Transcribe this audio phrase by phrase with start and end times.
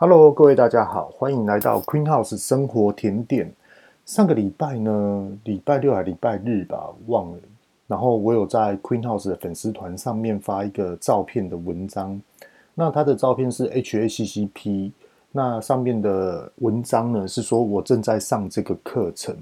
[0.00, 3.52] Hello，各位大家好，欢迎来到 Queen House 生活甜点。
[4.06, 7.38] 上个礼拜呢，礼拜六还礼拜日吧，忘了。
[7.88, 12.22] 然后我有在 Queen House 的粉丝团上面发一个照片的文章。
[12.76, 14.92] 那它的照片是 HACCP，
[15.32, 19.36] 那上面的文章呢是说我正在上这个课程。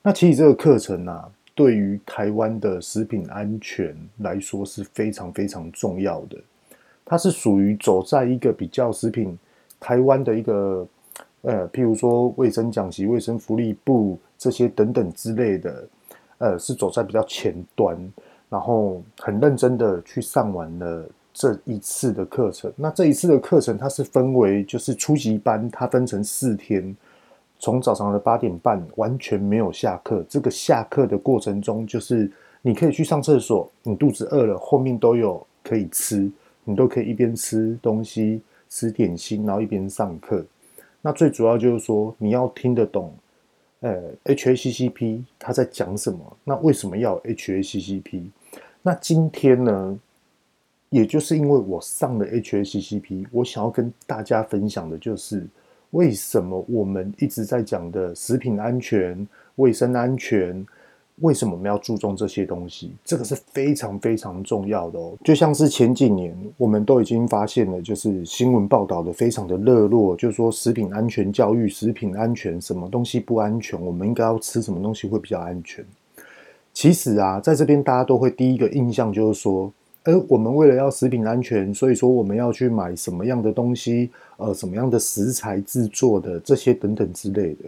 [0.00, 6.38] 那其实这个课程啊，对于台湾的食品安全来说是非常非常重要的。
[7.04, 9.38] 它是属于走在一个比较食品。
[9.80, 10.86] 台湾的一个
[11.42, 15.88] 呃，譬如说卫生讲习、卫生福利部这些等等之类的，
[16.38, 17.96] 呃，是走在比较前端，
[18.48, 22.72] 然后很认真的去上完了这一次的课程。
[22.74, 26.96] 那这一次的课程，它是分为就是初级班，它分成四天，
[27.60, 30.24] 从早上的八点半完全没有下课。
[30.28, 32.28] 这个下课的过程中，就是
[32.62, 36.28] 你可以去上厕所，你肚子饿了，后面都有可以吃，
[36.64, 38.40] 你都可以一边吃东西。
[38.68, 40.44] 吃点心，然后一边上课。
[41.00, 43.14] 那最主要就是说，你要听得懂，
[43.80, 46.36] 呃，HACCP 他在讲什么？
[46.44, 48.30] 那为什么要 HACCP？
[48.82, 49.98] 那今天呢，
[50.90, 55.46] 也就是因为我上了 HACCP，我想要跟大家分享的就是，
[55.90, 59.26] 为什么我们一直在讲的食品安全、
[59.56, 60.66] 卫生安全。
[61.20, 62.92] 为什么我们要注重这些东西？
[63.04, 65.12] 这个是非常非常重要的哦。
[65.24, 75.84] 就像是前几年，我们都已经发现了，就是新闻报道的非常的热络，就是说食品安全教育、食品安全什么东西不安全，我们应该要吃什么东西会比较安全。
[76.72, 79.72] 其实啊，在这边大家都会第一个印象就是说，
[80.04, 87.64] 呃，我们为了要食品安全，所以说我们要去买什么样的东西，呃，什么样的食材制作的这些等等之类的。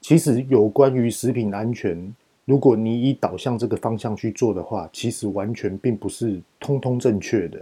[0.00, 2.14] 其实有关于食品安全。
[2.48, 7.60] 如果你以导向这个方向去做的话，其实完全并不是通通正确的。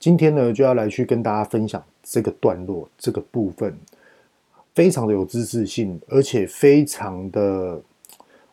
[0.00, 3.76] 今天呢，就要来去跟大家分享这个段落这个部分，
[4.74, 7.78] 非常的有知识性，而且非常的，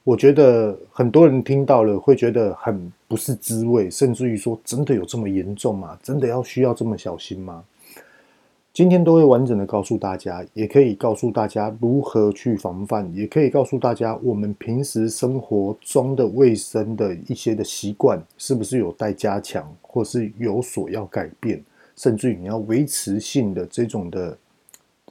[0.03, 5.97] 我觉得很多人听到了会觉得很不是滋味，甚至于说，真的有这么严重吗？
[6.03, 7.63] 真的要需要这么小心吗？
[8.75, 21.63] 今天都会完整的告诉大家，也可以告诉大家如何去防范，也可以告诉大家我们平时生活中的卫生的一些的习惯是不是有待加强，或是有所要改变，
[21.95, 24.37] 甚至于你要维持性的这种的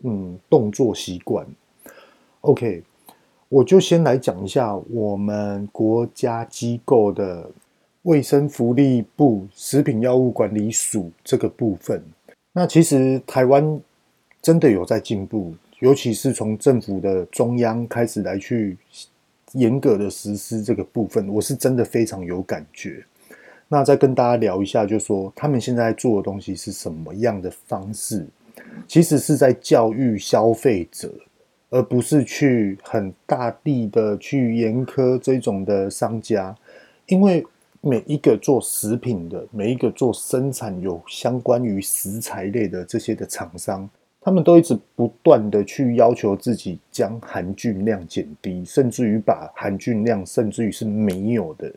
[0.03, 1.47] 嗯动作习惯。
[2.43, 2.83] OK，
[3.49, 7.51] 我就先来讲一下我们国家机构的
[8.03, 12.05] 卫生福利部食品药物管理署这个部分。
[12.57, 13.81] 那其实台湾
[14.41, 18.77] 真的有在进步，尤其是从政府的中央开始来去
[19.55, 23.05] 严格的实施这个部分，我是真的非常有感觉。
[23.67, 28.25] 那再跟大家聊一下，就说他们现在做的东西是什么样的方式？
[28.87, 31.13] 其实是在教育消费者，
[31.71, 36.57] 而不是去很大力的去严苛这种的商家，
[37.07, 37.45] 因为。
[37.87, 43.87] 每一个做食品的，每一个做生产有相关于食材类的这些的厂商，
[44.23, 51.71] 他们都一直不断的去要求自己将含菌量减低，甚至于把含菌量甚至于是没有的。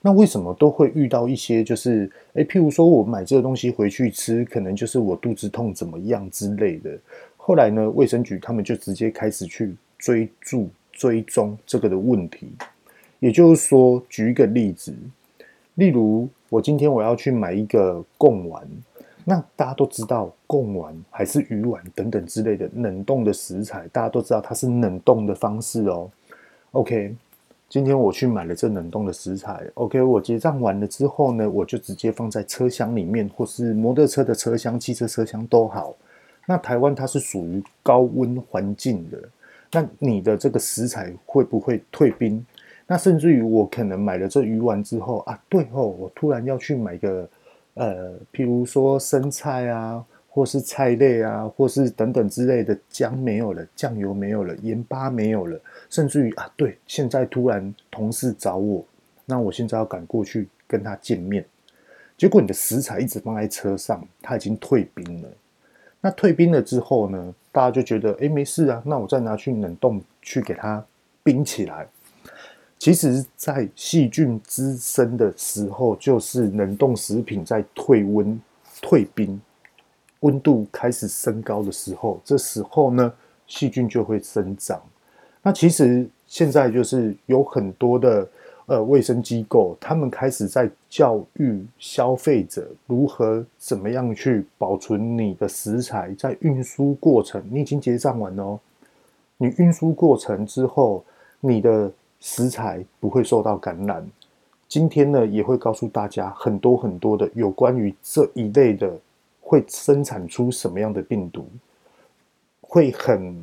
[0.00, 6.96] 那为什么都会遇到一些就是，诶，譬如说我买这个东西回去吃，可能就是我肚子痛怎么样之类的。
[7.36, 12.52] 后来呢，卫生局他们就直接开始去追踪追踪这个的问题。
[13.18, 14.94] 也就是说，举一个例子。
[15.78, 18.66] 例如，我今天我要去买一个贡丸，
[19.24, 26.10] 那大家都知道贡丸还是鱼丸等等之类的冷冻的食材，大家都知道它是冷冻的方式哦。
[26.72, 27.14] OK，
[27.68, 35.94] 今天我去买了这冷冻的食材，OK，我结账完了之后呢，我就直接放在车厢里面，或是摩托车的车厢、汽车车厢都好。
[36.44, 39.28] 那台湾它是属于高温环境的，
[39.70, 42.44] 那你的这个食材会不会退冰？
[42.90, 47.28] 那甚至于我可能买了这鱼丸之后啊，对哦，我突然要去买个
[47.74, 58.82] 呃，譬如说生菜啊，或是菜类啊，或是等等之类的，姜没有了，酱油没有了，盐巴没有了，甚至于啊，对，现在突然同事找我，
[59.26, 61.44] 那我现在要赶过去跟他见面，
[62.16, 65.28] 结果你的食材一直放在车上，它已经退冰了。
[66.00, 70.82] 那退冰了之后呢，大家就觉得诶，没事啊，那我再拿去冷冻去给它
[71.22, 71.86] 冰起来。
[72.78, 78.40] 其实，在细菌滋生的时候，就是冷冻食品在退温、
[78.80, 79.40] 退冰，
[80.20, 83.12] 温度开始升高的时候，这时候呢，
[83.48, 84.80] 细菌就会生长。
[85.42, 88.28] 那其实现在就是有很多的
[88.66, 98.60] 呃卫生机构，他们开始在教育消费者如何怎么样去保存你的食材，在运输过程，你已经结账完哦。
[99.36, 101.04] 你运输过程之后，
[101.40, 101.90] 你的
[102.20, 104.06] 食材不会受到感染。
[104.68, 108.92] 今天呢，也会告诉大家很多很多的有关于这一类的
[109.40, 111.46] 会生产出什么样的病毒，
[112.60, 113.34] 会很，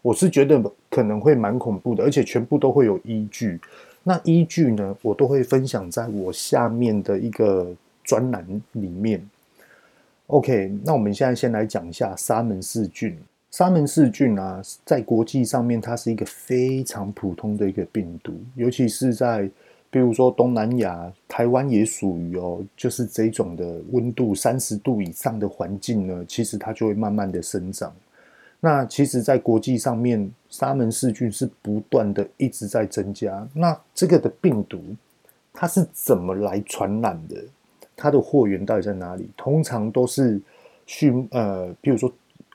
[0.00, 3.60] 我是觉得可能会蛮恐怖的，而且全部都会有依据。
[4.02, 7.70] 那依据呢，我都会分享在我下面的一个
[8.02, 9.22] 专栏里面。
[10.28, 13.18] OK，那我们现在先来讲一下沙门氏菌。
[13.50, 19.50] 沙门氏菌啊，在国际上面，它是一个非常普通的一个病毒，尤其是在
[19.90, 27.92] 比如说东南亚，台湾也属于哦，就是这种的温度三十度以上的环境呢，其实它就会慢慢的生长。
[28.60, 33.44] 那其实，在国际上面，沙门氏菌是不断的一直在增加。
[33.52, 34.80] 那这个的病毒，
[35.52, 37.42] 它是怎么来传染的？
[37.96, 39.28] 它的货源到底在哪里？
[39.36, 40.40] 通常都是
[40.86, 42.08] 畜呃，比如说。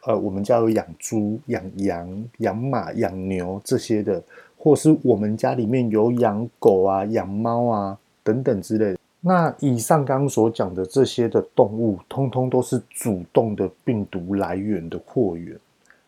[0.05, 4.21] 呃，我们家有养猪、养羊、养马、养牛这些的，
[4.55, 8.97] 或是我们家里面有养狗啊、养猫啊等等之类的。
[9.19, 15.57] 那以上刚刚所讲的这些的动物，通通都是主动的病毒来源的货源。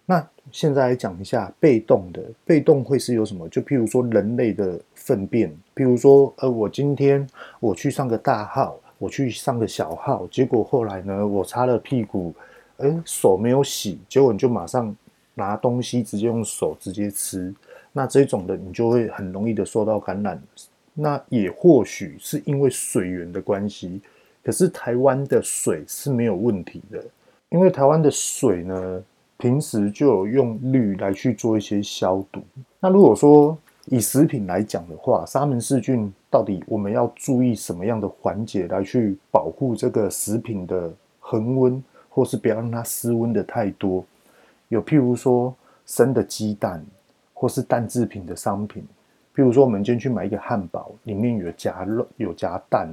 [0.05, 3.49] 那现在来讲一下被动的，被动会是有什么？
[3.49, 7.27] 就譬如说人类的粪便，譬如说，呃，我今天
[7.59, 12.31] 我去上个大号，我去上个小号，结果后来呢，我擦了屁股。
[12.77, 14.95] 哎，手没有洗，结果你就马上
[15.33, 17.53] 拿东西直接用手直接吃，
[17.91, 20.41] 那这种的你就会很容易的受到感染。
[20.93, 24.01] 那也或许是因为水源的关系，
[24.43, 27.03] 可是台湾的水是没有问题的，
[27.49, 29.03] 因为台湾的水呢，
[29.37, 32.41] 平时就有用氯来去做一些消毒。
[32.79, 41.83] 那如果说以食品来讲的话，沙门氏菌到底我们要注意什么样的环节来去保护这个食品的恒温？
[42.17, 44.03] 或是不要让它失温的太多，
[44.69, 45.53] 有譬如说
[45.85, 46.83] 生的鸡蛋，
[47.31, 48.81] 或是蛋制品的商品，
[49.35, 52.91] 譬如说我们今天去买一个汉堡，里面有夹肉有夹蛋，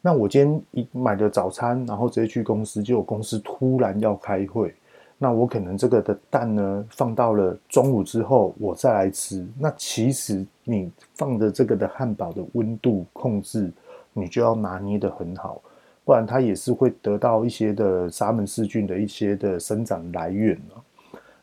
[0.00, 4.72] 那我今天一买的早餐，然后直接去公司，结果公司突然要开会，
[5.18, 13.68] 那我可能这个的蛋呢放到了中午之后我再来吃，那其实你放的这个的汉堡的温度控制，
[14.12, 15.60] 你就要拿捏得很好。
[16.10, 20.60] 不然它也是会得到一些的沙门氏菌的一些的生长来源。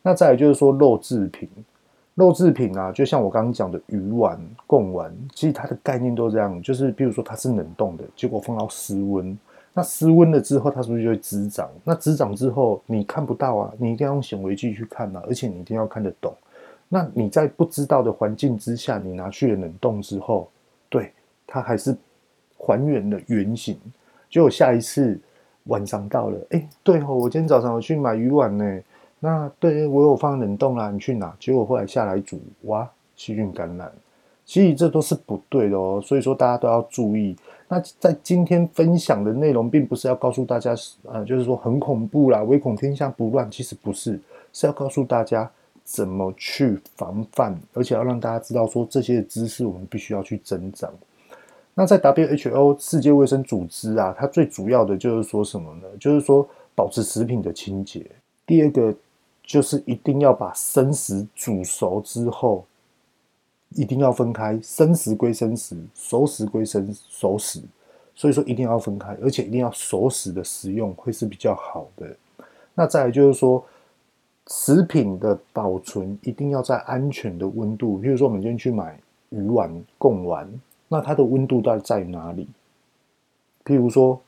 [0.01, 1.47] 那再来就是说肉制品，
[2.15, 9.39] 肉制品啊，就像我刚刚讲的鱼丸、贡丸，其实它的概念都这样，就是比如说它是冷冻的，结果放到室温，
[9.73, 11.69] 那室温了之后，它是不是就会滋长？
[11.85, 16.33] 那滋长之后你看不到啊，你一定要用显微镜去看啊，而且你一定要看得懂。
[16.89, 20.49] 那你在不知道的环境之下，你拿去了冷冻之后，
[20.89, 21.13] 对，
[21.45, 21.95] 它还是
[22.57, 23.79] 还原了原形。
[24.37, 25.19] 结果下一次
[25.63, 28.79] 晚上到了，哎，对哦，我今天早上我去买鱼丸呢。
[29.19, 31.35] 那对，我有放冷冻啦，你去拿。
[31.39, 33.91] 结果后来下来煮，哇，细菌感染。
[34.45, 37.35] 其实这都是不对的哦，所以说大家都要注意。
[37.67, 40.75] 那在今天分享的内容，并不是要告诉大家，
[41.05, 43.49] 呃，就是说很恐怖啦，唯恐天下不乱。
[43.49, 44.19] 其实不是，
[44.53, 45.49] 是要告诉大家
[45.83, 50.93] 怎么去防范，而且要让大家知道说这些知识，我们必须要去增长。
[51.79, 55.83] 那在 WHO 世界卫生组织啊，它最主要的就是说什么呢？
[56.00, 56.44] 就是说
[56.74, 58.03] 保持食品的清洁。
[58.47, 58.91] 第二个
[59.44, 62.66] 就是一定要把生食煮熟之后，
[63.75, 67.61] 一定要分开，生食归生食，熟食归生熟食。
[68.16, 72.07] 所以说一定要分开，而且一定要熟食的食用会是比较好的。
[72.73, 73.63] 那再来就是说，
[74.47, 78.99] 食品的保存一定要在安全的温度，比如说我们今天去买
[79.30, 80.49] 鱼丸、贡丸。
[80.87, 82.47] 那它的温度到底在哪里？
[83.65, 84.19] 譬如说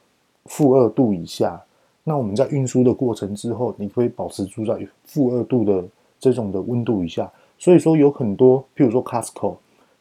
[0.46, 1.62] 负二度以下，
[2.04, 5.84] 那我们在运输的过程之后，你可以保持住在负二度的
[6.20, 7.32] 这种的温度以下。
[7.58, 9.56] 所以说有很多，譬如说 Costco，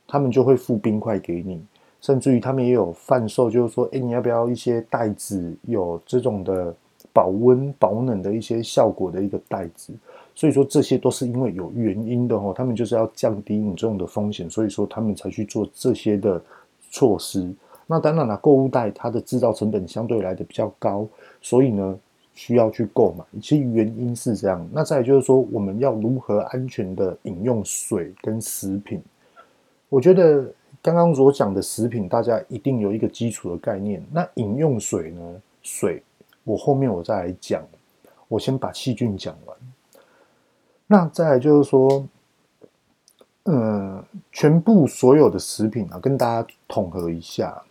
[0.06, 1.60] 他们就会附冰块给你，
[2.00, 6.74] 甚至于他们也有贩售，就是说，哎，你要不要一些袋子有这种的
[7.12, 9.92] 保温保冷的一些效果的一个袋子？
[10.38, 16.40] 所以说这些都是因为有原因的哦，他们就是要降低你这种的风险，所以说他们才去做这些的
[16.92, 17.52] 措施。
[17.88, 21.04] 那当然了，购物袋它的制造成本相对来的比较高，
[21.42, 21.99] 所以呢
[22.35, 23.25] 需要去购买。
[23.40, 24.64] 其实原因是这样。
[24.73, 29.02] 那再来就是说，我们要如何安全的饮用水跟食品？
[29.88, 30.49] 我觉得
[30.80, 34.00] 刚刚所讲的食品，大家一定有一个基础的概念。
[34.12, 35.21] 那饮用水呢？
[35.64, 36.00] 水
[36.45, 37.61] 我后面我再来讲，
[38.28, 39.57] 我先把细菌讲完。
[40.90, 42.09] 那再来就是说，
[43.45, 44.02] 嗯，
[44.33, 47.62] 全部所有的食品啊，跟大家统合一下。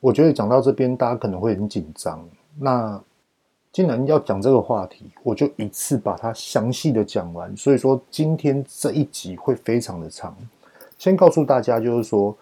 [0.00, 2.22] 我觉得讲到这边，大家可能会很紧张。
[2.58, 3.00] 那
[3.72, 7.56] 既然要讲这个话题，我就一次把它详细的讲完。
[7.56, 10.36] 所以说，今天这一集会非常的长。
[10.98, 12.36] 先告诉大家，就是说，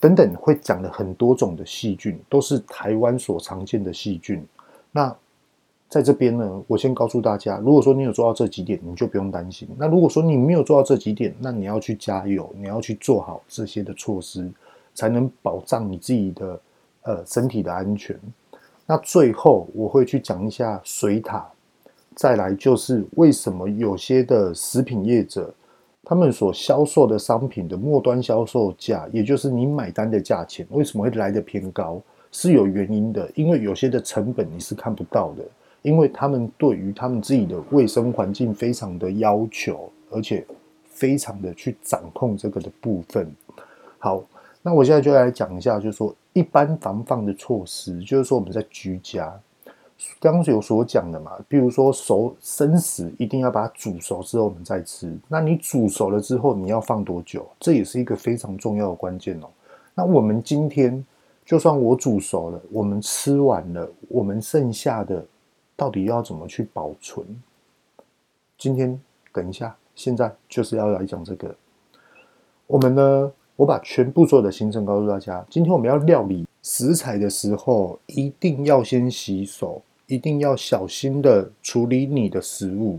[0.00, 4.44] 等等会讲的很多种的细菌，都是台湾所常见的细菌。
[4.90, 5.14] 那
[5.88, 9.68] 在这边呢，我先告诉大家，如果说你有做到这几点，你就不用担心。
[9.78, 14.50] 那如果说你没有做到这几点，那你要去加油，你要去做好这些的措施，
[14.94, 16.60] 才能保障你自己的
[17.02, 18.18] 呃身体的安全。
[18.84, 21.46] 那最后我会去讲一下水塔，
[22.16, 25.54] 再来就是为什么有些的食品业者，
[26.02, 32.02] 他们所销售的商品的末端销售价，也就是你买单的价钱，为什么会来得偏高，
[32.32, 35.44] 是有原因的，因为有些的成本你是看不到的。
[35.82, 40.44] 因为他们对于他们自己的卫生环境非常的要求，而且
[40.84, 43.30] 非常的去掌控这个的部分。
[43.98, 44.22] 好，
[44.62, 49.32] 那我现在就来讲一下，就是说一般防范的措施，就是说我们在居家
[50.18, 55.16] 刚刚有所讲的嘛，比如说熟生食一定要把它煮熟之后我们再吃。
[55.28, 57.46] 那你煮熟了之后你要放多久？
[57.60, 59.46] 这也是一个非常重要的关键哦。
[59.94, 61.04] 那我们今天
[61.44, 65.24] 就算我煮熟了，我们吃完了，我们剩下的。
[65.76, 67.24] 到底要怎么去保存？
[68.56, 68.98] 今天
[69.32, 71.54] 等一下，现在就是要来讲这个。
[72.66, 75.44] 我们呢，我把全部所有的行程告诉大家。
[75.50, 82.98] 今天我们要料理食材的时候，一定要先洗手，一定要小心的处理你的食物。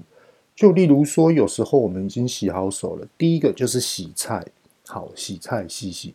[0.55, 4.45] 就例如说，有时候我们已经洗好手了，第一个就是洗菜。
[4.85, 6.13] 好，洗菜洗洗，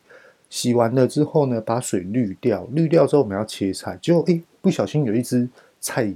[0.49, 5.49] 洗完了之后呢，把水滤掉，滤掉之后我们要切菜，结果诶，不小心有一只
[5.81, 6.14] 菜。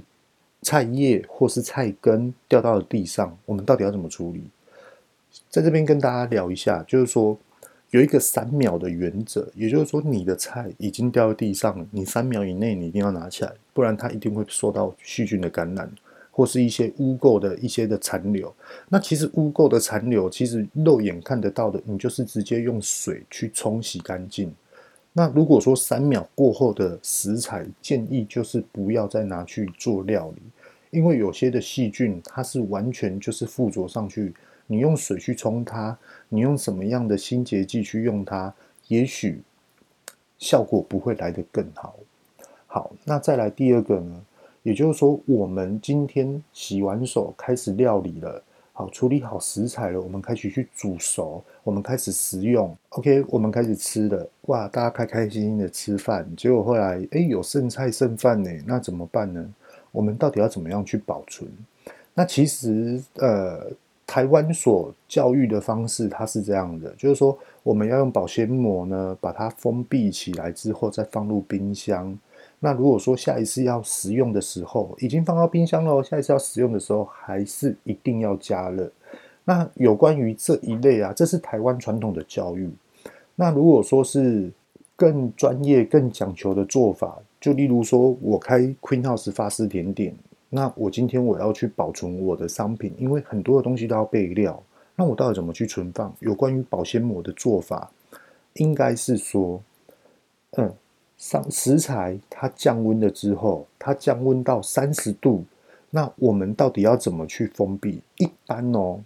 [0.61, 4.43] 菜叶或是菜根掉到了地上，我们到底要怎么处理？
[5.49, 7.37] 在这边跟大家聊一下，就是说
[7.91, 15.89] 有一个三秒的原则，也就是说你的菜已经掉到地上了，你三秒以内你一定要拿起来，不然它一定会受到细菌的感染，
[16.31, 18.53] 或是一些污垢的一些的残留。
[18.89, 24.53] 那其实污垢的残留，其实肉眼看得到的，你就是直接用水去冲洗干净。
[25.17, 30.41] 那如果说三秒过后的食材，建议就是不要再拿去做料理，
[30.91, 34.31] 因为有些的细菌它是完全就是附着上去，
[34.67, 35.97] 你用水去冲它，
[36.29, 38.53] 你用什么样的清洁剂去用它，
[38.89, 39.41] 也许
[40.37, 41.95] 效果不会来得更好。
[42.67, 44.21] 好，那再来第二个呢，
[44.61, 48.43] 也就是说，我们今天洗完手开始料理了。
[48.77, 52.77] 好，处理好食材了，我们开始去煮熟，我们开始食用。
[52.89, 56.29] OK，我们开始吃了，哇，大家开开心心的吃饭。
[56.35, 59.43] 结果后来，哎，有剩菜剩饭呢，那怎么办呢？
[59.91, 61.49] 我们到底要怎么样去保存？
[62.13, 63.65] 那其实，呃，
[64.05, 72.15] 台湾所教育的方式，它是这样的，就是说，我们要用保鲜膜呢，把它封闭起来之后，再放入冰箱。
[72.59, 78.91] 那如果说下一次要食用的时候，已经放到冰箱了，下一次要食用的时候，还是一定要加热。
[79.45, 82.67] 那有关于这一类啊，这是台湾传统的教育。
[83.35, 84.51] 那如果说是
[84.95, 90.15] 更专业、更讲求的做法，就例如说我开 Queen House 法式甜点，
[90.49, 94.61] 那我今天我要去保存我的商品，因为很多的东西都要备料，
[94.95, 96.11] 那我到底怎么去存放？
[96.21, 97.91] 有关于保鲜膜的做法，
[98.55, 99.61] 应该是说，
[100.57, 100.73] 嗯。
[101.17, 105.43] 上食材它降温了之后，它降温到三十度，
[105.89, 108.01] 那我们到底要怎么去封闭？
[108.17, 108.99] 一般哦，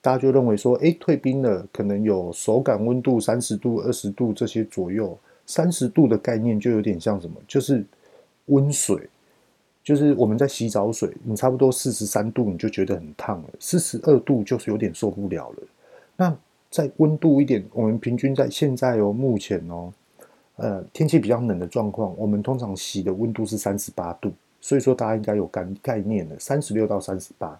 [0.00, 5.16] 大家就认为说，诶，退冰了，可能有手感温度三十度、二十度这些左右。
[5.44, 7.36] 三十度的概念就有点像什么？
[7.46, 7.84] 就是
[8.46, 8.96] 温水，
[9.82, 15.56] 就是我们在洗澡水，你差不多四十三度你就觉得很烫了，四十二度就是有点受不了了。
[16.16, 16.34] 那
[16.70, 19.92] 再温度一点，我们平均在现在哦，目前哦。
[20.56, 24.30] 呃，天气比较冷的状况，我们通常洗的温度是三十八度，
[24.60, 27.58] 所以说大家应该有概概念的，三十六到三十八。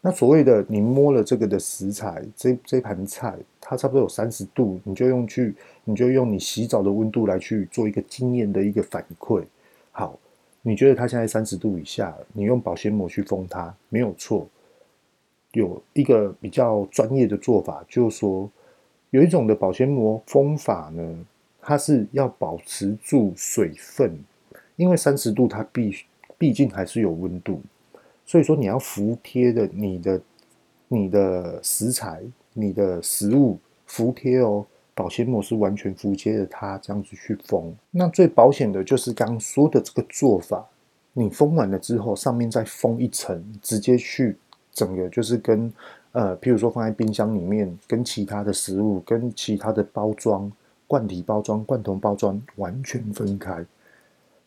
[0.00, 5.54] 那所谓的你摸了这个的食材，这这盘菜，它差不多有三十度，你就用去，
[5.84, 9.44] 你就用你洗澡的温度来去做一个经验的一个反馈。
[9.92, 10.18] 好，
[10.62, 14.48] 你觉得它现在三十度以下，你用保鲜膜去封它，没有错。
[15.52, 18.50] 有一个比较专业的做法，就是说
[19.10, 21.16] 有一种的保鲜膜封法呢。
[21.66, 24.16] 它是要保持住水分，
[24.76, 25.94] 因为三十度它必
[26.36, 27.60] 毕竟还是有温度，
[28.26, 30.20] 所以说你要服贴的你的
[30.88, 37.74] 你的食材、你的食物服贴哦，保鲜膜是完全服贴的，它这样子去封。
[37.90, 40.64] 那最保险的就是刚说的这个做法，
[41.14, 44.36] 你封完了之后，上面再封一层，直接去
[44.72, 45.72] 整个就是跟
[46.12, 50.50] 呃，譬如说放在冰箱里面，跟其他的食物、跟其他的包装、
[50.86, 53.64] 罐体包装、罐头包装完全分开。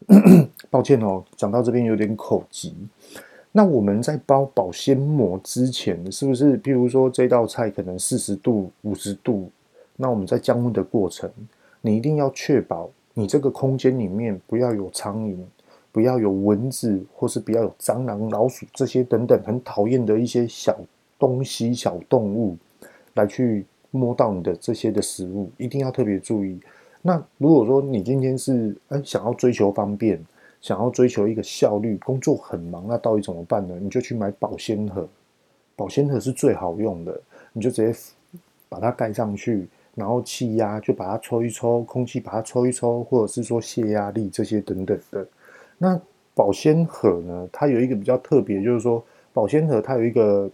[0.70, 2.76] 抱歉哦，讲到这边有点口急。
[3.52, 9.50] 那我们在包保鲜膜之前，是不是譬如说这道菜可能四十度、五十度？
[9.96, 11.28] 那我们在降温的过程，
[11.82, 15.36] 你一定要确保你这个空间里面不要有苍蝇，
[15.92, 20.78] 不要有蚊子，或是不要有蟑螂、老鼠这些等等很讨厌的一些小
[21.18, 22.56] 东西、小动物
[23.16, 23.66] 来去
[23.98, 26.60] 摸到你的这些的食物，一定要特别注意。
[27.02, 30.24] 那如果说你今天是哎想要追求方便，
[30.62, 33.76] 想要追求一个效率，工作很忙，那到底怎么办呢？
[33.82, 35.08] 你就去买保鲜盒，
[35.76, 37.20] 保鲜盒是最好用的，
[37.54, 38.00] 你就直接
[38.70, 39.68] 把它盖上去。
[39.96, 45.28] 然后气压就把它抽一抽，空气把它抽一抽，或者是说泄压力这些等等的。
[45.80, 46.00] 那
[46.36, 47.50] 保鲜盒呢？
[47.52, 50.48] 它有一个比较特别，就是说保鲜盒它有一个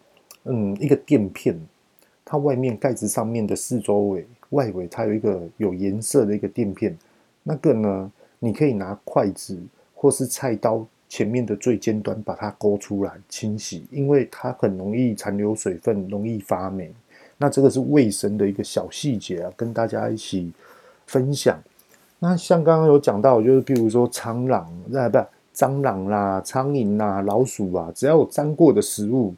[0.46, 1.60] 嗯一个垫片，
[2.34, 6.98] 它外面盖子上面的四周围外围它有一个有颜色的一个垫片。
[7.44, 9.56] 那个呢，你可以拿筷子
[9.94, 16.92] 或是菜刀前面的最尖端把它勾出来清洗，因为它很容易残留水分，容易发霉。
[17.38, 20.52] 那这个是卫生的一个小细节啊，跟大家一起
[21.06, 21.62] 分享。
[22.18, 25.20] 那像刚刚有讲到，就是比如说蟑螂，那不
[25.56, 29.36] 蟑螂啦、苍蝇啦、老鼠啊，只要有沾过的食物，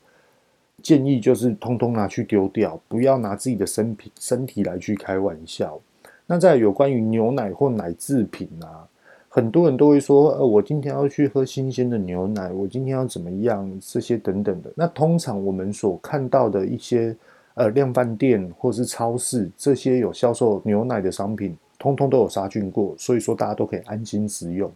[0.86, 5.82] 建议就是通通拿去丢掉，不要拿自己的身体身体来去开玩笑。
[6.28, 8.86] 那在有关于牛奶或奶制品啊，
[9.28, 14.72] 很多人都会说，呃，我今天要去喝新鲜的牛奶，我今天要怎么样，这些等等的。
[14.76, 17.18] 那通常我们所看到的一些。
[17.58, 24.70] 呃，量贩店或是超市这些有销售牛奶的商品，通通都有杀菌过，所以说大家都可以安心食用。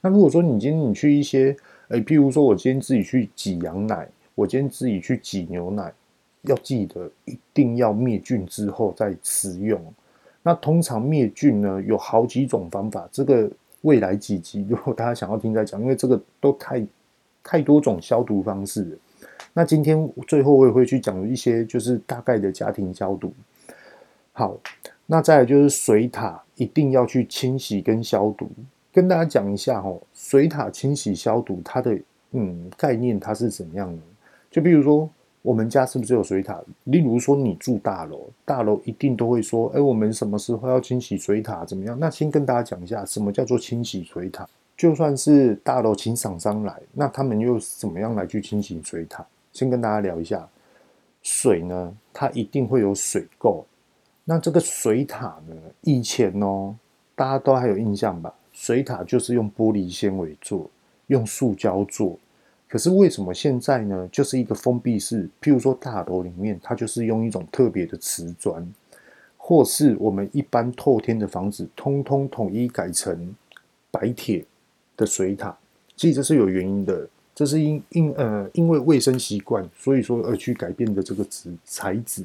[0.00, 1.56] 那如果说你今天你去一些，
[1.86, 5.92] 呃，譬如说我今天自己去挤羊奶，我今天自己去挤牛奶，
[6.42, 9.80] 要记得一定要灭菌之后再食用。
[10.42, 13.50] 那通常灭菌呢，有好几种方法，这个
[13.82, 16.86] 未来几集如果大家想要听再讲，因为这个都太
[17.42, 18.98] 太多种消毒方式。
[19.52, 23.32] 那今天最后我也会去讲一些，就是大概的家庭消毒。
[24.32, 24.58] 好，
[25.06, 28.50] 那再来就是水塔一定要去清洗跟消毒。
[28.92, 31.98] 跟大家讲一下哦，水塔清洗消毒它的
[32.32, 34.02] 嗯概念它是怎样的？
[34.54, 35.10] 就比如说
[35.42, 36.62] 我们家是不是有水塔？
[36.84, 41.64] 例如说你住大楼，大楼一定都会说，哎，我们什么时候要清洗水塔？
[41.64, 41.98] 怎么样？
[41.98, 44.48] 那先跟大家讲一下，什么叫做清洗水塔？
[44.76, 49.26] 就算是大楼请厂商来，那他们又怎么样来去清洗水塔？
[49.52, 50.48] 先跟大家聊一下，
[51.20, 53.64] 水呢，它一定会有水垢。
[54.24, 56.72] 那这个水塔呢，以前哦，
[57.16, 58.32] 大家都还有印象吧？
[58.52, 60.70] 水塔就是用玻璃纤维做，
[61.08, 62.16] 用塑胶做。
[62.74, 65.28] 可是为什么现在呢，就是一个封闭式？
[65.40, 68.68] 譬如说大楼里面，它就是用一种特别的瓷砖，
[69.36, 73.32] 或是我们一般透天的房子，通通统一改成
[73.92, 74.44] 白铁
[74.96, 75.56] 的水塔。
[75.94, 77.08] 其实这是有原因的。
[77.32, 82.24] 这是因因呃因为卫生习惯，所以说而去改变的这个纸材质。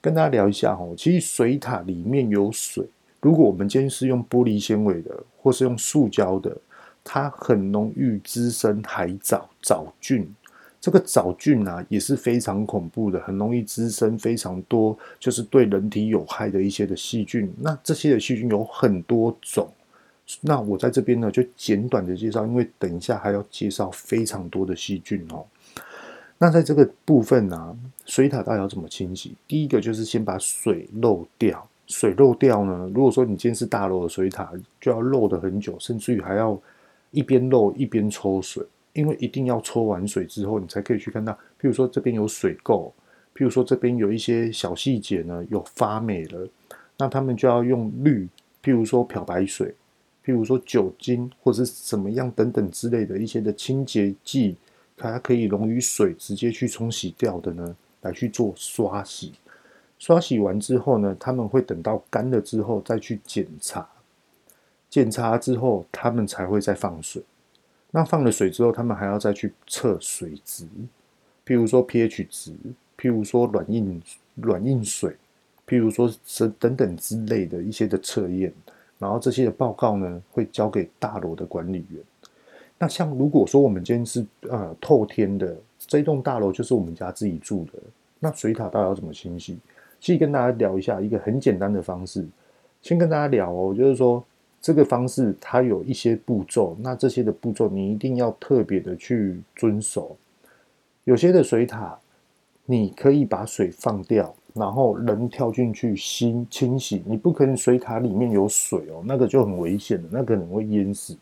[0.00, 2.82] 跟大家聊一下哈，其实水塔里面有水，
[3.20, 6.56] 如果我们今天是用玻璃纤维的，或是用塑胶的，
[7.04, 10.26] 它很容易滋生海藻藻菌。
[10.80, 17.50] 这个藻菌啊也是非常恐怖的，很容易滋生非常多，就是对人体有害的一些的细菌。
[17.60, 19.66] 那这些的细菌有很多种。
[20.40, 25.44] 那我在这边呢，就简短的介绍，因为等一下还要介绍非常多的细菌哦。
[26.36, 29.34] 那在这个部分呢、水塔到底要怎么清洗？
[29.46, 31.66] 第一个就是先把水漏掉。
[31.86, 36.58] 水漏掉呢，如果说你今天是大楼的水塔，就要漏得很久，甚至于还要
[37.14, 42.90] 一边漏一边抽水，因为一定要抽完水之后，你才可以去看到，譬如说这边有水垢，
[43.34, 46.46] 譬如说这边有一些小细节呢有发霉了，
[46.98, 48.28] 那他们就要用氯，
[48.62, 49.74] 譬如说漂白水。
[50.26, 54.56] 譬如说酒精或者是什么样等等之类的一些的清洁剂，
[54.96, 59.34] 它可以溶于水直接去冲洗掉的呢，来去做刷洗。
[59.98, 63.86] 刷洗完之后呢，他们会等到干了之后再去检查。
[64.94, 67.20] 检查之后，他们才会再放水。
[67.90, 70.68] 那放了水之后，他们还要再去测水质，
[71.44, 72.52] 譬如说 pH 值，
[72.96, 74.00] 譬如说软硬
[74.36, 75.16] 软硬水，
[75.66, 78.52] 譬如说是等等之类的一些的测验。
[78.96, 82.00] 然后这些的报告呢，会交给大楼的管理员。
[82.78, 87.72] 那像如果说我们今天是呃透天的这栋大楼，就是我们家自己住的，
[88.20, 89.58] 那水塔到底要怎么清洗？
[89.98, 92.24] 其实跟大家聊一下一个很简单的方式。
[92.80, 94.24] 先跟大家聊哦，就是说
[94.64, 100.16] 这个方式它有一些步骤，那这些的步骤你一定要特别的去遵守。
[101.04, 101.94] 有些的水塔，
[102.64, 107.02] 你可以把水放掉，然后人跳进去清清洗。
[107.04, 111.14] 你不可能水塔里面有水哦，那个就很危险了，那可能会淹死。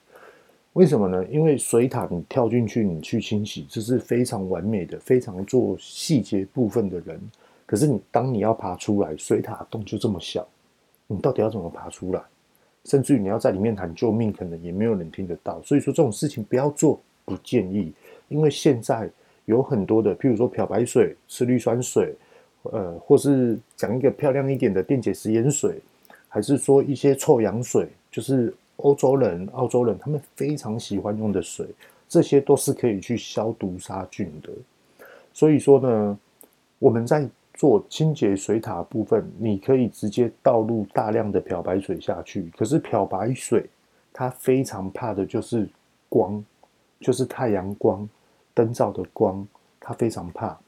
[0.75, 1.25] 为什么呢？
[1.29, 7.21] 因为水塔你跳进去，你去清洗，这是非常完美的，非常做细节部分的人。
[7.67, 10.47] 可是你当你要爬出来，水塔洞就这么小，
[11.09, 12.23] 你到底要怎么爬出来？
[12.85, 15.61] 甚至于你要在里面喊救命，可能也没有人听得到。
[15.63, 17.93] 所以说这种事情不要做，不建议。
[18.29, 19.11] 因为现在
[19.45, 22.15] 有很多的，譬如说漂白水、次氯酸水，
[22.63, 25.81] 呃，或是讲一个漂亮一点的电解食盐水，
[26.29, 28.55] 还是说一些臭氧水，就是。
[28.77, 31.65] 欧洲人、澳洲人，他们非常喜欢用的水，
[32.09, 34.49] 这些都是可以去消毒杀菌的。
[35.33, 36.19] 所以说呢，
[36.81, 42.51] 我们在做清洁水塔部分，你可以直接倒入大量的漂白水下去。
[42.57, 43.65] 可是漂白水
[44.13, 45.69] 它非常怕的就是
[46.09, 46.45] 光，
[47.01, 48.09] 就是太阳光、
[48.55, 49.47] 灯照的光，
[49.81, 50.59] 它非常怕。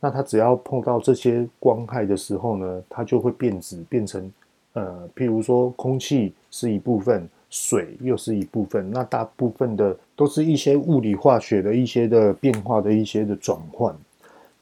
[0.00, 4.32] 那它只要碰到这些光害的时候呢，它就会变质，变成
[4.74, 7.28] 呃，譬如说空气是一部分。
[7.50, 13.96] 水又是一部分，那大部分的都是一些物理化学的一些的变化的一些的转换。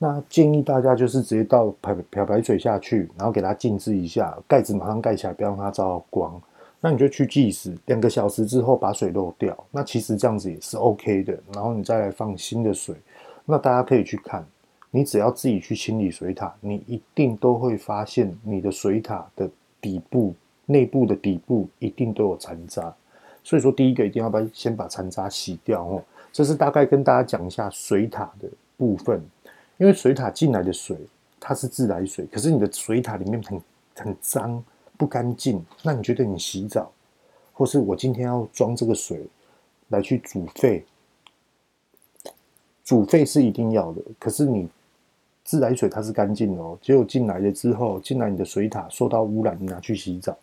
[0.03, 6.43] 那建议大家就是直接倒漂漂白水下去，然后给它静置一下，盖子马上盖起来，不要让它照到光。
[6.81, 9.57] 那你就去计时，两个小时之后把水漏掉。
[9.71, 11.39] 那其实这样子也是 OK 的。
[11.55, 12.97] 然后你再来放新的水。
[13.45, 14.45] 那大家可以去看，
[14.91, 19.49] 你只要自己去清理水塔，你一定都会发现你的水塔的
[19.81, 20.35] 底部。
[20.67, 22.93] 内部的底部一定都有残渣，
[23.45, 26.03] 所以说第一个一定要把先把残渣洗掉哦。
[26.33, 29.23] 这是大概跟大家讲一下水塔的部分，
[29.83, 30.97] 因为水塔进来的水
[31.41, 33.61] 它是自来水，可是你的水塔里面很
[33.97, 34.63] 很脏
[34.97, 36.93] 不干净，那你觉得你洗澡，
[37.53, 39.27] 或是我今天要装这个水
[39.89, 40.85] 来去煮沸，
[42.85, 44.69] 煮沸是一定要的，可是你。
[45.45, 50.39] 自来水它是干净的哦，结果进来了之后，进来你的水塔受到污染，你拿去洗澡。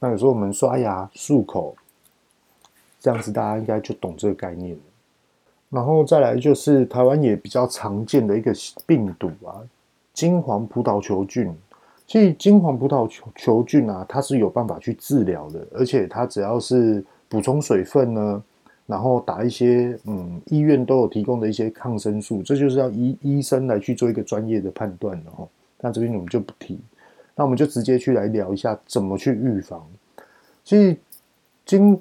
[0.00, 1.76] 那有时候我们刷牙漱口，
[2.98, 4.82] 这样子大家应该就懂这个概念了。
[5.70, 8.52] 然后再来就是台湾也比较常见的一个
[8.86, 9.62] 病毒啊，
[10.12, 11.50] 金黄葡萄球菌。
[12.06, 18.42] 其实金黄葡萄球球菌啊，它是有办法去治疗的，而且它只要是补充水分呢。
[18.86, 25.46] 然后打一些，嗯，医院都有提供的一些抗生素，这就是要医医生来去做一个专业的判断的哦。
[25.80, 26.76] 那这边我们就不提，
[27.36, 29.80] 那我们就直接去来聊一下怎么去预防。
[30.64, 30.96] 其实
[31.64, 31.96] 金，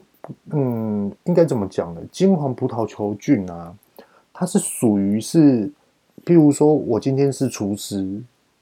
[0.51, 2.01] 嗯，应该怎么讲呢？
[2.11, 3.75] 金黄葡萄球菌啊，
[4.33, 5.67] 它是属于是，
[6.25, 8.21] 譬如说我今天是厨师，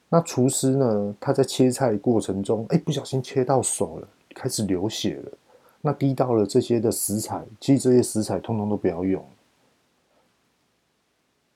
[0.10, 5.32] 那厨师呢，他在切菜过程中，哎，不小心切到手了，开始流血了。
[5.82, 9.24] 那滴到了这些的食材，其实这些食材通通都不要用。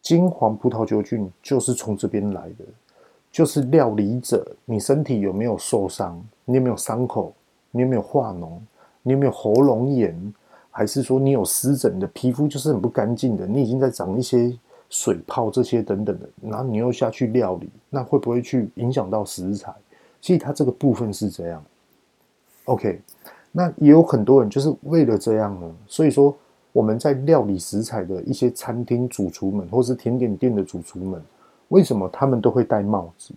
[0.01, 2.65] 金黄葡萄球菌就是从这边来的，
[3.31, 6.21] 就是料理者，你身体有没有受伤？
[6.43, 7.33] 你有没有伤口？
[7.71, 8.59] 你有没有化脓？
[9.03, 10.33] 你有没有喉咙炎？
[10.69, 13.45] 还是说你有湿疹的皮肤就是很不干净的？
[13.45, 14.57] 你已经在长一些
[14.89, 19.73] 水泡这些等等的，然后你又下去料理，那会不会去影响到食材？
[20.21, 21.63] 其实它这个部分是这样。
[22.65, 23.01] OK。
[23.53, 26.33] 那也有很多人就是为了这样呢，所以说
[26.71, 31.21] 我们在料理食材的一些餐厅主厨们，或是甜点店的主厨们，
[31.67, 33.33] 为什么他们都会戴帽子、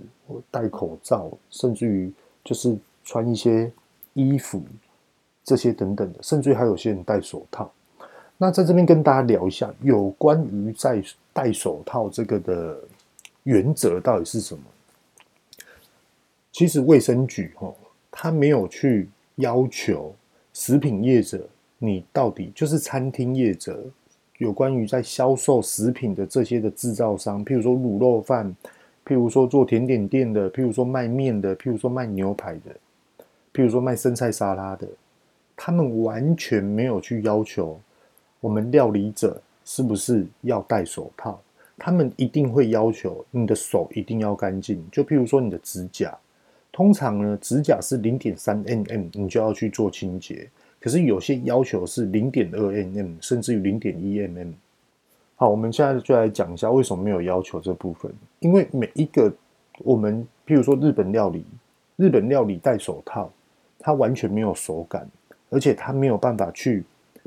[0.52, 2.12] 戴口罩，甚至于
[2.44, 3.72] 就是穿一些
[4.12, 4.62] 衣服
[5.44, 7.70] 这些等等的，甚至还有些人戴手套。
[8.36, 11.00] 那在这边跟大家聊一下，有关于在
[11.32, 12.76] 戴手套这个的
[13.44, 14.62] 原则到底是什么？
[16.50, 17.72] 其实卫生局哈，
[18.10, 19.08] 他没有去。
[19.38, 20.14] 要求
[20.52, 21.44] 食品业者，
[21.78, 23.84] 你到底就是餐厅业者，
[24.38, 28.54] 有关于在销售食品的这些的制造商，譬如说卤肉饭，
[29.04, 32.70] 譬如说做甜点店的，譬如说卖面的，譬如说卖牛排的，
[33.52, 34.86] 譬如说卖生菜沙拉的，
[35.56, 37.80] 他们完全没有去要求
[38.40, 41.40] 我们料理者是不是要戴手套，
[41.78, 46.16] 他们一定会要求你的手一定要干净，就譬如说你的指甲。
[46.70, 50.48] 通常呢，指甲是零点三 mm，你就要去做清洁。
[50.80, 54.52] 可是有些要求是零点二 mm，甚至于零点一 mm。
[55.36, 58.12] 好，我们现在就来讲一下为什么没有要求这部分。
[58.40, 59.32] 因为每一个
[59.78, 61.44] 我们，譬如说日本料理，
[61.94, 63.30] 日本料理戴手套，
[63.78, 65.08] 它完全没有手感，
[65.50, 66.84] 而且它没有办法去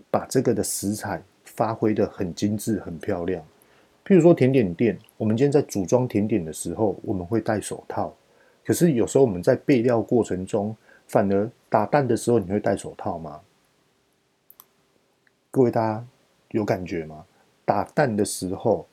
[0.09, 3.43] 把这个的食材发挥的很精致、很漂亮。
[4.05, 8.13] 譬如说甜点店，我们今天在组装甜点的时候，我们会戴手套。
[8.65, 10.75] 可是有时候我们在备料过程中，
[11.07, 13.41] 反而打蛋的时候，你会戴手套吗？
[15.51, 16.05] 各位大家
[16.51, 17.25] 有感觉吗？
[17.65, 18.87] 打蛋的时候，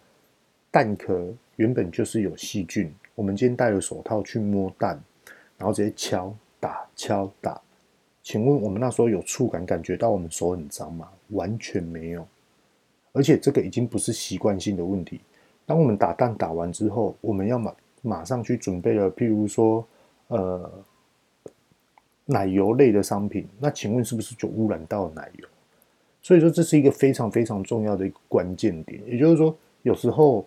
[0.71, 5.01] 蛋壳原本就是有细菌，我们今天戴了手套去摸蛋，
[5.59, 7.61] 然后直接敲打敲打，
[8.25, 11.07] 请问我们那时候有触感感觉到我们手很脏吗？
[11.29, 12.27] 完全没有，
[13.13, 15.21] 而且这个已经不是习惯性的问题。
[15.67, 19.87] 当我们打蛋打完之后，我们要马马上去准备了，譬如说
[20.29, 20.71] 呃
[22.25, 25.47] 奶油类的商品，那请问是不是就污染到奶油？
[26.23, 30.47] 所以说这是一个非常非常重要的一个关键点，也就是说，有时候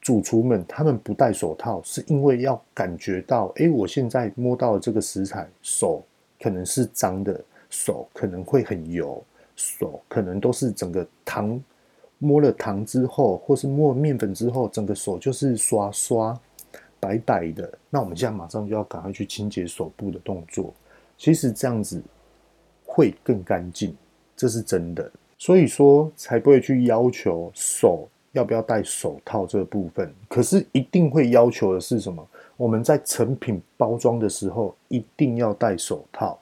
[0.00, 6.02] 主厨们他们不戴手套，是因为要感觉到，哎，我现在摸到这个食材，手
[6.40, 9.22] 可能是脏的，手可能会很油，
[9.56, 11.60] 手可能都是整个糖
[12.18, 16.40] 摸了糖之后，或是摸了面粉之后，整个手就是刷刷
[16.98, 17.70] 白白的。
[17.88, 20.72] 那我们现在马上就要赶快去清洁手部的动作，
[21.16, 22.02] 其实这样子
[22.84, 23.96] 会更干净。
[24.36, 30.10] 这是真的，所以说才不会去要求手要不要戴手套这个部分。
[30.28, 32.26] 可是一定会要求的是什么？
[32.60, 36.38] 我们在成品包装的时候一定要戴手套。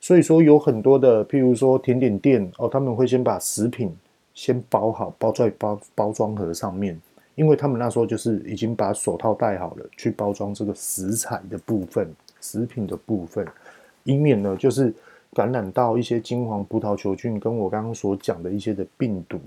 [0.00, 3.90] 所以说有很多的，譬如说甜点店哦，他们会先把食品
[4.34, 7.00] 先包好，包在包包装盒上面，
[7.34, 13.46] 因为他们那时候就是已经把手套戴好了，去包装这个食材的部分、食品的部分，
[14.04, 14.92] 以免呢就是。
[15.34, 19.40] 感染到一些金黄葡萄球菌，跟我刚刚所讲的一些的病毒。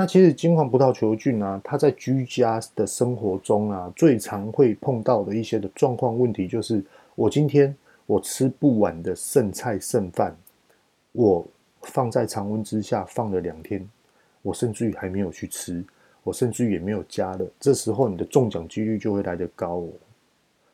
[0.00, 6.80] 那其实金黄葡萄球菌啊，它在居家的生活中啊，最常会碰到的一些的状况问题，就是
[7.16, 10.36] 我今天我吃不完的剩菜剩饭，
[11.10, 11.44] 我
[11.82, 13.84] 放在常温之下放了两天，
[14.40, 15.84] 我甚至于还没有去吃，
[16.22, 19.88] 我甚至于也没有加热，这时候你的中奖几率就会来得高哦。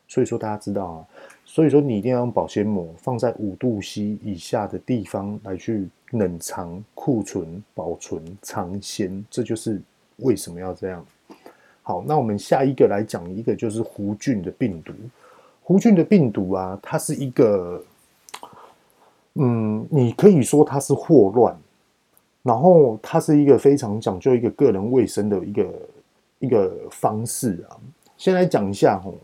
[0.06, 1.06] 所以说大家知道啊。
[1.46, 9.80] 所以说，你一定要用保鲜膜放在五度 C 以下的地方来去冷藏、库存、保存、藏鲜，这就是
[10.16, 11.04] 为什么要这样。
[11.82, 14.92] 好，那我们下一个来讲一个就是胡菌的病毒。
[15.62, 17.80] 胡菌的病毒啊，它是一个，
[19.34, 21.56] 嗯，你可以说它是霍乱，
[22.42, 25.72] 然后它是一个非常讲究一个个人卫生的一个
[26.40, 27.78] 一个方式啊。
[28.16, 29.14] 先来讲一下吼。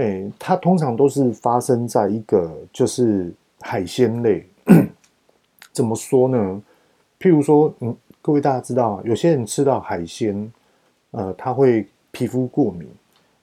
[0.00, 4.46] 哎，它通常都是发生在一个就是海鲜类，
[5.72, 6.62] 怎么说呢？
[7.18, 10.50] 譬如说，嗯，各位大家知道，有些人吃到海鲜，
[11.10, 12.88] 呃，他会皮肤过敏，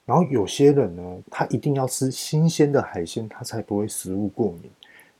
[0.04, 4.68] 然后有些人呢，他一定要吃新鲜的海鲜，他才不会食物过敏。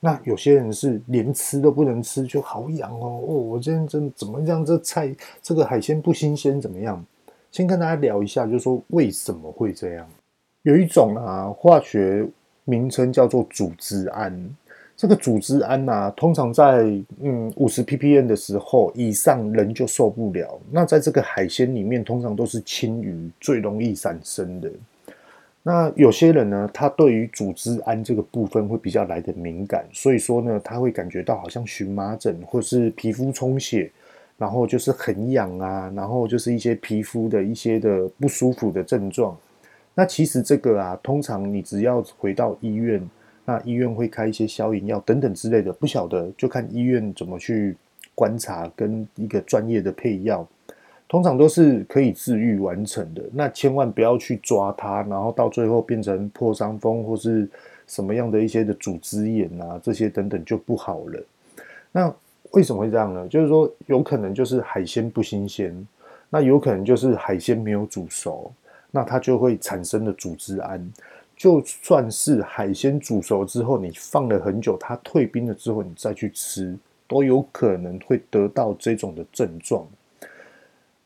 [0.01, 3.23] 那有些人是连吃都不能吃，就好痒哦。
[3.29, 4.65] 哦，我今天真怎么样？
[4.65, 7.05] 这菜这个海鲜不新鲜，怎么样？
[7.53, 10.05] 先跟大家聊一下，就是说为什么会这样。
[10.63, 12.27] 有一种啊，化学
[12.65, 14.35] 名称叫做组织胺。
[14.97, 16.83] 这个组织胺啊，通常在
[17.21, 20.59] 嗯五十 ppm 的时候以上，人就受不了。
[20.73, 24.69] 那在这个海鲜里面，通常都是青鱼最容易产生的。
[25.63, 33.89] 那有些人呢，他对于组织胺这个部分会比较来得敏感，所以说呢，他会感觉到好像荨麻疹或是皮肤充血，
[34.37, 39.37] 然后就是很痒啊，然后就是一些皮肤的一些的不舒服的症状。
[39.99, 43.05] 那其实这个啊，通常你只要回到医院，
[43.45, 47.77] 那医院会开一些消炎药等等之类的，不晓得就看医院怎么去
[48.15, 50.47] 观察跟一个专业的配药，
[51.09, 53.25] 通常都是可以治愈完成的。
[53.33, 57.51] 那千万不要去抓它，然后到最后变成破伤风或是
[57.89, 61.21] 什么样的一些的组织炎啊，这些等等就不好了。
[61.91, 62.15] 那
[62.53, 63.27] 为什么会这样呢？
[63.27, 65.75] 就是说有可能就是海鲜不新鲜，
[66.31, 68.53] 那有可能就是海鲜没有煮熟。
[68.99, 70.85] 那它就会产生的组织胺，
[71.37, 79.87] 就算是海鲜煮熟之后，你放了很久，它退冰了之后，你再去吃，都有可能会得到这种的症状。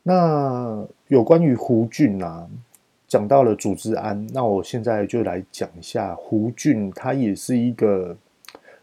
[0.03, 2.49] 那有关于胡菌啊，
[3.07, 8.17] 讲到了组织胺，那我现在就来讲一下胡菌，它也是一个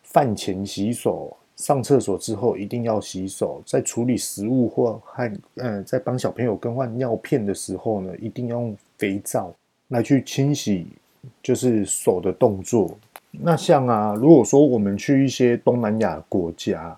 [0.03, 1.35] 饭前洗手。
[1.55, 9.51] 上厕所之后一定要洗手，在处理食物或和嗯，在帮小朋友更换尿片的时候呢，一定要用肥皂
[9.87, 10.85] 来去清洗，
[11.41, 12.95] 就是手的动作。
[13.31, 16.95] 那像啊，如果说我们去一些东南亚国家，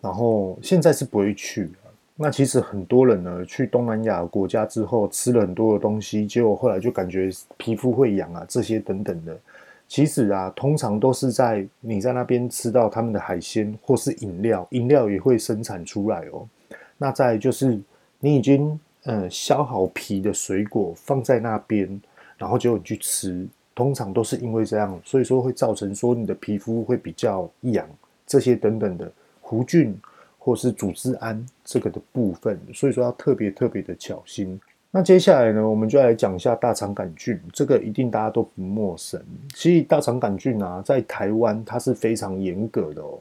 [0.00, 1.70] 然后现在是不会去，
[2.14, 9.36] 那其实很多人呢去东南亚国家之后吃了很多的东西，结果后来就感觉皮肤会痒啊，这些等等的。
[9.86, 16.46] 其实啊，通常都是在你在那边吃到他们的海鲜或是饮料，饮料也会生产出来哦。
[16.98, 17.80] 那再就是
[18.20, 21.88] 你已经呃削好皮的水果放在那边，
[22.36, 27.88] 然后结果你去吃，通常都是因为这样，所以说会造成说你的皮肤会比较痒，
[28.26, 29.10] 这些等等的
[29.42, 29.98] 弧菌
[30.38, 34.60] 或是组织胺这个的部分，所以说要特别特别的小心。
[34.90, 39.18] 那接下来呢，我们就来讲一下大肠杆菌，这个一定大家都不陌生。
[39.54, 43.18] 其实大肠杆菌啊，在台湾它是非常严格的哦。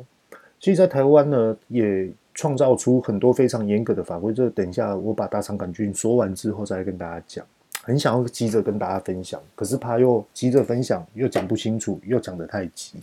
[0.60, 4.32] 其实，在台湾呢，也创造出很多非常严格的法规。
[4.32, 7.44] 这等一下我把大肠杆菌说完之后，再来跟大家讲。
[7.82, 13.00] 很想要急着跟大家分享，可是怕又急着分享又讲不清楚，又讲得太急，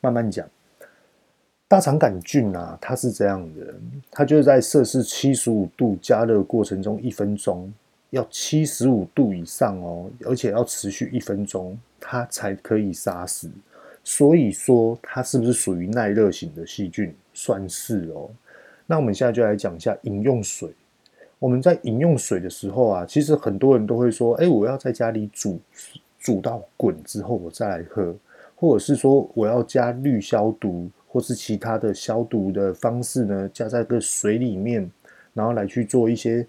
[0.00, 0.46] 慢慢讲。
[1.68, 3.74] 大肠杆菌啊，它是这样的，
[4.10, 7.72] 它就是在摄氏七十五度加热过程中，一分钟
[8.08, 13.48] 要七十五度以上哦，而且要持续一分钟，它才可以杀死。
[14.02, 17.14] 所以说，它是不是属于耐热型的细菌？
[17.32, 18.30] 算是哦。
[18.86, 20.70] 那我们现在就来讲一下饮用水。
[21.38, 25.58] 我们在饮用水的时候啊，其实很多人都会说：“哎，我要在家里煮，
[26.18, 28.14] 煮到滚之后我再来喝，
[28.56, 34.88] 或者是说我要加氯消毒。”或是其他的消毒的方式呢，加在个水里面，
[35.34, 36.46] 然后来去做一些，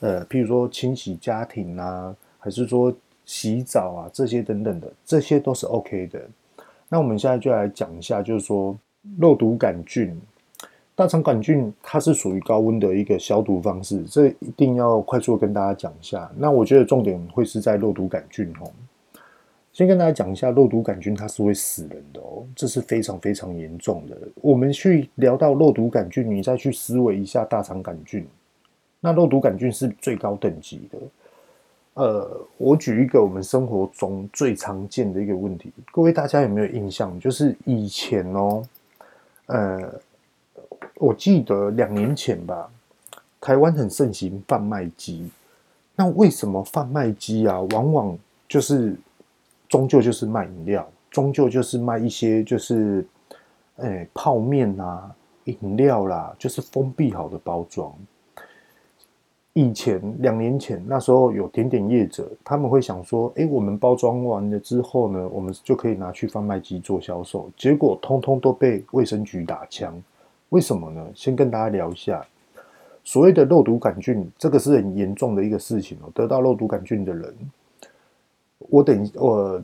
[0.00, 6.20] 呃，譬如说清洗家庭啊，还是说洗澡啊，这些等等的，这些都是 OK 的。
[6.90, 8.78] 那我们现在就来讲一下，就是说
[9.18, 10.16] 肉毒杆菌、
[10.94, 16.30] 大肠杆菌，它是属于高温的一个消毒方式，这一定要快速跟大家讲一下。
[16.36, 18.70] 那我觉得重点会是在肉毒杆菌哦。
[19.72, 24.16] 先跟大家讲一下，肉毒杆菌它是会死人的哦，这是非常非常严重的。
[24.42, 28.26] 我们去聊到肉毒杆菌，你再去思维一下大肠杆菌，
[29.00, 30.98] 那肉毒杆菌是最高等级的。
[31.94, 37.18] 呃，我举一个我们生活中最常见的一个问题，各位大家有没有印象？
[37.18, 38.62] 就是以前哦，
[39.52, 40.00] 呃，
[40.94, 42.70] 我记得两年前吧，
[43.38, 45.30] 台湾很盛行贩卖机。
[45.94, 48.96] 那为什么贩卖机啊，往往就是
[49.68, 53.04] 终究就是卖饮料，终究就是卖一些就是，
[53.76, 57.92] 哎，泡面啊，饮料啦，就是封闭好的包装。
[59.54, 67.50] 以前两年前那时候有点点业者，他们会想说，哎，我们包装完了之后呢，我们就可以拿去贩卖机做销售。
[67.56, 69.94] 结果通通都被卫生局打枪，
[70.48, 71.06] 为什么呢？
[71.14, 72.24] 先跟大家聊一下，
[73.04, 76.10] 所谓的肉毒杆菌，这个是很严重的一个事情哦。
[76.14, 77.34] 得到肉毒杆菌的人。
[78.70, 79.62] 我等我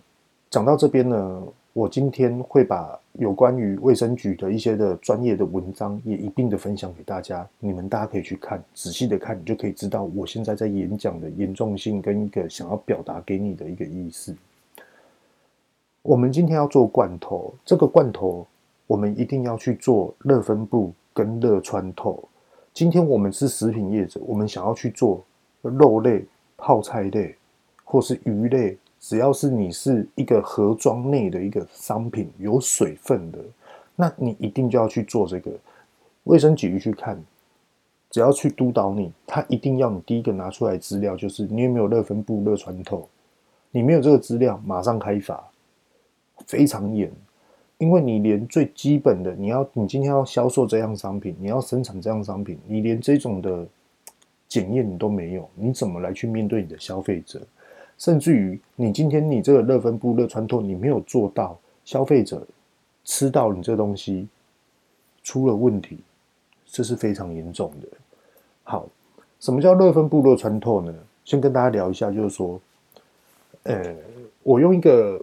[0.51, 1.43] 讲到这边呢，
[1.79, 14.35] 我今天会把有关于卫生局的一些的专业的文章也一并的分享给大家，你们大家可以去看，仔细的看，你就可以知道我现在在演讲的严重性跟一个想要表达给你的一个意思。
[16.03, 18.45] 我们今天要做罐头，这个罐头
[18.89, 22.29] 我们一定要去做热分布跟热穿透。
[22.75, 25.25] 今天我们是食品业者，我们想要去做
[25.63, 26.25] 肉类、
[26.57, 27.37] 泡菜类
[27.85, 28.77] 或是鱼类。
[29.01, 33.39] 只要是你是一个盒装内的一个商品，有水分的，
[33.95, 35.51] 那你一定就要去做这个。
[36.25, 37.23] 卫生局去看，
[38.11, 43.09] 只要去督导你，他一定要你第一个拿出来资料，就是你有没有热分布、热穿透。
[43.71, 45.43] 你没有这个资料，马上开罚，
[46.47, 47.11] 非常严。
[47.79, 53.65] 因为你连最基本的，你要你今天要销售这样商品，你要生产这样商品，你连这种的
[54.49, 57.41] 检验你都没有，你怎么来去面对你的消费者？
[57.99, 62.47] 甚至于，你今天你这个热分布、热穿透，你没有做到，消费者
[63.05, 64.29] 吃到你这东西
[65.25, 65.99] 出了问题，
[66.65, 67.89] 这是非常严重的。
[68.63, 68.89] 好，
[69.41, 70.95] 什么叫热分布、热穿透呢？
[71.25, 72.61] 先跟大家聊一下，就是说，
[73.65, 73.95] 呃，
[74.45, 75.21] 我用一个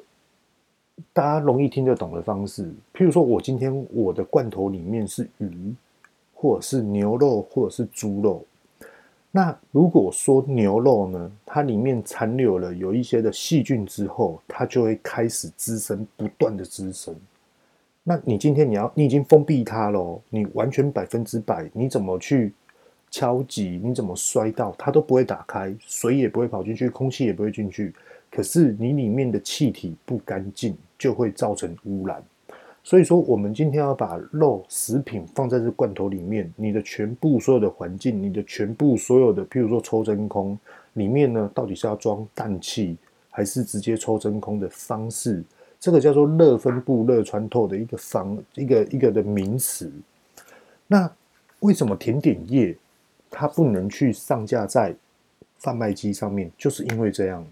[1.13, 5.73] 大家容易听得懂的方式，譬如说，我今天我的罐头里面是鱼，
[6.33, 8.45] 或者是牛肉，或者是猪肉。
[9.35, 17.13] 那如果说牛肉呢，它里面残留了有一些的细菌之后，它就会开始滋生，不断的滋生。
[18.01, 22.53] 那你今天你要，你已经封闭它了，你完全百分之百，你怎么去
[23.11, 27.93] 敲击，你怎么摔到，它都不会打开，水也不会跑进去，空气也不会进去。
[28.31, 32.23] 可是你里面的气体不干净，就会造成污染。
[32.85, 40.55] 所以说，我们今天要把肉食品放在这罐头里面，你的全部所有的环境，你的全部所有的，譬如说抽真空
[40.93, 42.95] 里面呢，到底是要装氮气，
[43.31, 45.43] 还是直接抽真空的方式？
[45.79, 49.91] 这个叫做热分布、热穿透的一个方，一个一个的名词。
[50.85, 51.11] 那
[51.61, 52.77] 为什么甜点业
[53.31, 54.95] 它不能去上架在
[55.57, 56.51] 贩卖机上面？
[56.55, 57.43] 就是因为这样，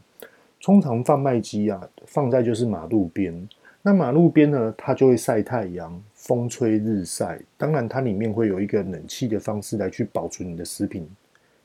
[0.61, 3.49] 通常贩卖机啊，放在就是马路边。
[3.85, 7.37] 那马路边呢，它就会晒太阳，风吹日晒。
[7.57, 11.05] 当然，它里面会有一个冷气的方式来去保存你的食品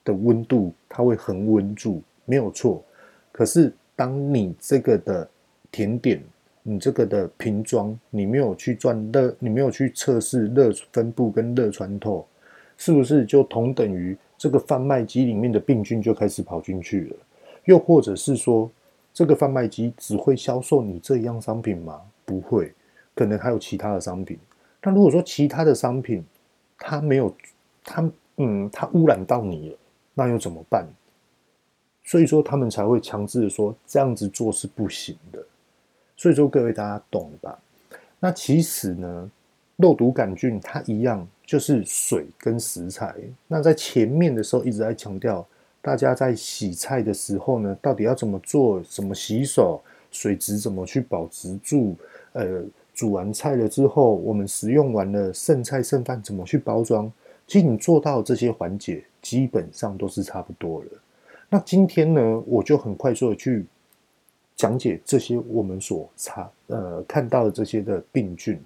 [0.05, 2.83] 的温度，它会恒温住，没有错。
[3.31, 5.29] 可是，当你这个的
[5.71, 6.21] 甜点，
[6.65, 12.27] 你这个的瓶装，你没有去转热，你没有去测试热分布跟热穿透，
[12.77, 17.17] 是不是就同等于这个贩卖机里面的病菌就开始跑进去了。
[17.67, 18.69] 又或者是说，
[19.19, 22.01] 这个贩卖机只会销售你这一样商品吗？
[22.25, 22.73] 不会，
[23.17, 24.39] 可能还有其他的商品。
[24.81, 26.25] 那如果说其他的商品
[26.79, 27.35] 它没有，
[27.83, 29.79] 它嗯，它污染到你了，
[30.15, 30.87] 那又怎么办？
[32.05, 35.45] 所以说他们才会强制的说这样子做是不行的。
[36.17, 37.59] 所以说各位大家懂了吧？
[38.21, 39.29] 那其实呢，
[39.75, 43.17] 肉毒杆菌它一样就是水跟食材。
[43.49, 45.45] 那在前面的时候一直在强调。
[45.81, 48.81] 大家在洗菜的时候呢，到底要怎么做？
[48.83, 49.81] 怎么洗手？
[50.11, 51.95] 水质怎么去保持住？
[52.33, 52.63] 呃，
[52.95, 57.11] 煮完菜了之后，我们食用完了剩菜剩饭怎么去包装？
[57.47, 60.89] 其实你做到这些环节，基本上都是差不多了。
[61.49, 63.65] 那今天呢，我就很快速的去
[64.57, 68.61] 讲解这些我们所查呃看到的这些的病菌。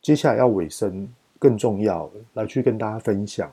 [0.00, 1.08] 接下来要尾声，
[1.38, 3.50] 更重要来去跟大家分享。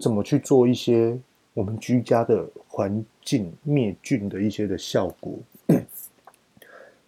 [0.00, 1.16] 怎么去做一些
[1.52, 5.38] 我们居家的环境灭菌的一些的效果？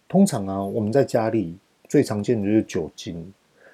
[0.07, 1.57] 通常啊，我们在家里
[1.89, 3.33] 最常见的就是酒精。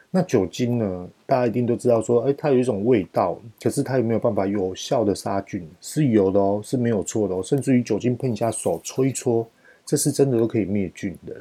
[0.10, 5.70] 那酒精呢，大家一定都知道说，哎，它有一种味道，可是它有没有办法有效的杀菌？
[5.82, 7.44] 是有的哦，是没有错的哦。
[7.44, 9.46] 甚至于酒精喷一下手搓一搓，
[9.86, 11.36] 这是真的都可以灭菌的。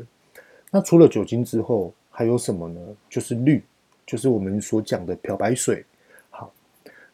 [0.70, 2.81] 那除了酒精之后，还有什么呢？
[3.09, 3.62] 就是氯，
[4.05, 5.85] 就是我们所讲的漂白水。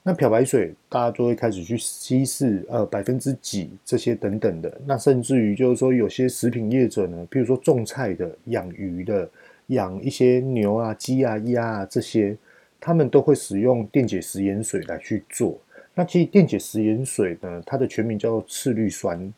[0.07, 4.70] 那漂白水，大家就会开始去稀释，呃，百分之几这些等等的。
[4.84, 9.26] 那甚至于就是说，有些食品业者呢，譬如说种菜的、养鱼的、
[9.68, 12.36] 养一些牛啊、鸡啊、鸭啊这些，
[12.78, 15.59] 他们都会使用电解食盐水来去做。
[15.94, 19.32] 那其实电解食盐水呢，它的全名叫做次氯酸。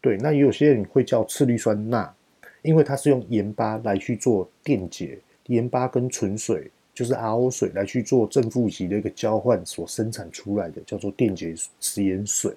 [0.00, 2.14] 对，那也有些人会叫次氯酸钠，
[2.62, 6.70] 因为它是用盐巴来去做电解，盐巴跟纯水。
[6.96, 12.56] 就是 RO 水来去做正负极的一个交换所生产出来的，叫做电解食盐水，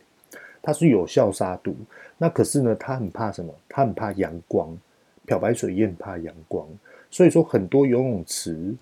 [0.62, 1.76] 它是有效杀毒。
[2.18, 3.54] 那可是呢，它很怕什么？
[3.68, 4.78] 它很怕阳光，
[5.26, 6.66] 漂白水也很怕阳光。
[7.12, 8.74] 所以说，很多游泳池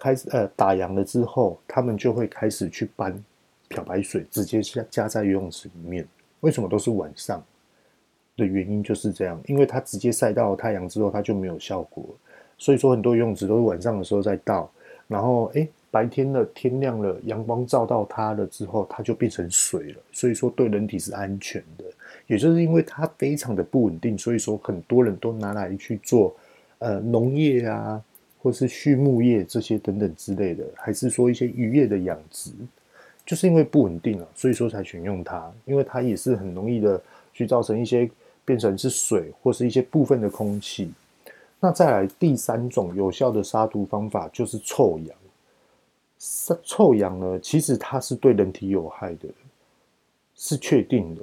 [0.00, 3.16] 开始呃打烊了之后，他们就会开始去搬
[3.68, 6.04] 漂白水，直接加加在游泳池里面。
[6.40, 7.40] 为什么都是晚上
[8.36, 12.04] 的原因就是这样，因为它直接晒到太阳之后，它就没有效果。
[12.62, 14.70] 所以说，很多游泳池都是晚上的时候再倒，
[15.08, 19.96] 然后诶，白天了，天亮了，阳光照到它了之后，它就变成水了。
[20.12, 21.84] 所以说，对人体是安全的。
[22.28, 26.32] 也就是因为它非常的不稳定，所以说很多人都拿来去做
[26.78, 28.00] 呃农业啊，
[28.40, 32.52] 或是畜牧业这些等等之类的，还是说一些渔业的养殖，
[33.26, 37.02] 就是因为不稳定啊，所以说才选用它，因为它也是很容易的
[37.34, 38.08] 去造成一些
[38.44, 40.92] 变成是水或是一些部分的空气。
[41.64, 45.16] 那再来第三种有效的杀毒方法就是臭氧。
[46.64, 49.28] 臭氧呢，其实它是对人体有害的，
[50.34, 51.22] 是确定的。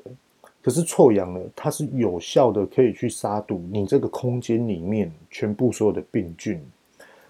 [0.61, 6.65] 可是臭氧呢，它是有效的，可以去杀毒你这个空间里面全部所有的病菌。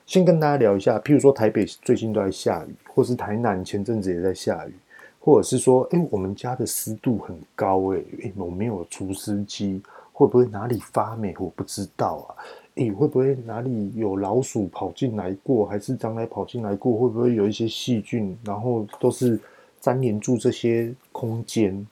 [0.05, 4.73] 先跟大家聊一下，譬如说台北最近都在下雨，或是台南前阵子也在下雨，
[5.19, 9.81] 或者是说，哎，我们家的湿度很高，哎，哎，我没有除湿机，
[10.13, 11.35] 会不会哪里发霉？
[11.39, 12.37] 我不知道啊。
[12.79, 16.93] 你，会不会哪里有老鼠跑进来过，还是蟑螂跑进来过？
[16.93, 19.37] 会不会有一些细菌，然后都是
[19.81, 21.85] 粘连住这些空间？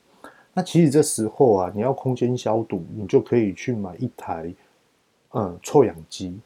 [0.54, 4.52] 那其实这时候啊，你要空间消毒，你就可以去买一台
[5.34, 6.40] 嗯臭氧机。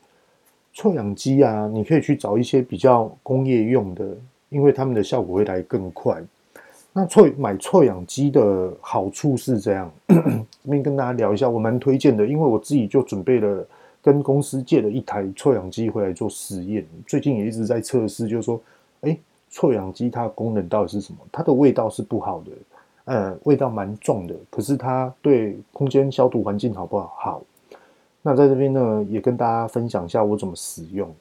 [0.73, 4.17] 臭氧机啊，你可以去找一些比较工业用的，
[4.49, 6.21] 因为他们的效果会来更快。
[6.91, 13.67] 那臭买臭氧机的好处是这样， 这边跟大家聊一下，我蛮推荐的，因为我自己就准备了。
[14.01, 18.59] 跟公司借了一台臭氧机回来做实验，最近也一直在测试，就是说，
[19.01, 19.17] 哎，
[19.49, 21.19] 臭氧机它的功能到底是什么？
[21.31, 22.51] 它的味道是不好的，
[23.05, 27.13] 呃，味道蛮重的，可是它对空间消毒环境好不好？
[27.17, 27.41] 好。
[28.23, 31.11] 那在这边呢，也跟大家分享一下我怎么使用。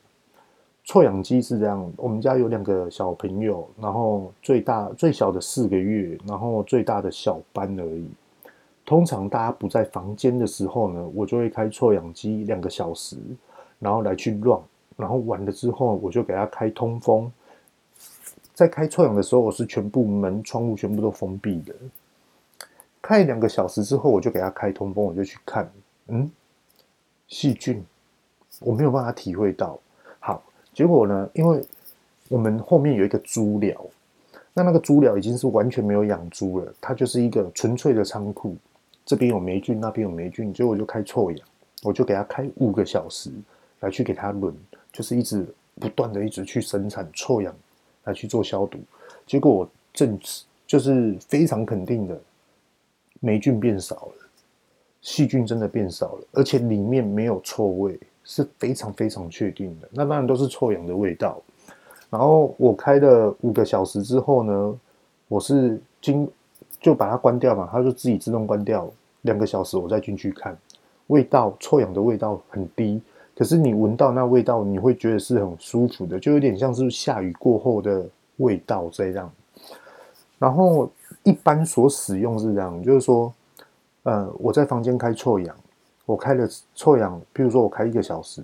[0.85, 8.07] 臭氧机是这样，我们家有两个小朋友，然后最大最小的四个月，然后最大的小班而已。
[8.91, 13.17] 通常大家不在房间的时候呢，我就会开臭氧机两个小时，
[13.79, 14.59] 然后来去 run，
[14.97, 17.31] 然后完了之后我就给它开通风。
[18.53, 21.73] 在开臭氧的时候，我是全部门窗户全部都封闭的。
[23.01, 25.71] 开两个小时之后，我就给它开通风，我就去看，
[26.09, 26.29] 嗯，
[27.29, 27.81] 细菌
[28.59, 29.79] 我没有办法体会到。
[30.19, 30.43] 好，
[30.75, 31.65] 结果呢，因为
[32.29, 33.87] 我们后面有一个猪寮，
[34.53, 38.57] 那那个猪寮已经是完全没有养猪了，它就是一个纯粹的仓库。
[39.11, 41.49] 这边有霉菌，那边有霉菌，结果我就开臭氧，
[41.83, 43.29] 我就给它开五个小时
[43.81, 44.55] 来去给它轮，
[44.93, 45.45] 就是一直
[45.81, 47.53] 不断的一直去生产臭氧
[48.05, 48.79] 来去做消毒。
[49.27, 50.17] 结果我正
[50.65, 52.17] 就是非常肯定的，
[53.19, 54.13] 霉菌变少了，
[55.03, 59.89] 细菌真的变少了，而且里面没有臭味，是非常非常确定的。
[59.91, 61.43] 那当然都是臭氧的味道。
[62.11, 64.81] 然后我开了五个小时之后呢，
[65.27, 66.31] 我是经
[66.81, 68.89] 就把它关掉嘛，它就自己自动关掉。
[69.23, 70.57] 两个小时我再进去看，
[71.09, 73.01] 味道臭氧的味道很低，
[73.37, 78.07] 可是你闻到那味道，你会觉得是很舒服的，就有点像是下雨过后的
[78.39, 79.31] 味道这样。
[80.39, 80.91] 然后
[81.23, 83.33] 一般所使用是这样，就是说，
[84.05, 85.55] 呃，我在房间开臭氧，
[86.07, 88.43] 我开了臭氧，比如说我开一个小时，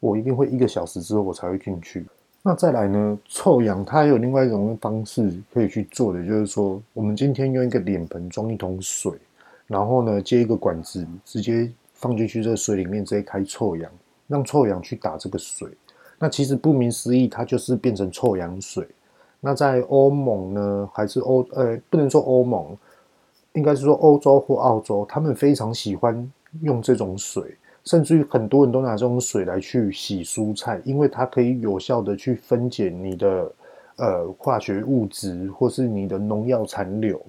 [0.00, 2.04] 我一定会一个小时之后我才会进去。
[2.42, 9.12] 那再来呢，臭氧它有另外一种方式可以去做的，就是说，我们今天用一个脸盆装一桶水，
[9.72, 13.90] 然后呢接一个管子，直接放进去这个水里面，直接开臭氧，
[14.28, 15.68] 让臭氧去打这个水。
[16.18, 18.86] 那其实顾名思义，它就是变成臭氧水。
[19.40, 22.76] 那在欧盟呢，还是欧呃，不能说欧盟，
[23.54, 33.52] 应该是说欧洲或澳洲，他们非常喜欢用这种水，甚至于很多人都拿这种水来去洗蔬菜，因为它可以有效的去分解你的
[33.96, 37.20] 呃化学物质或是你的农药残留，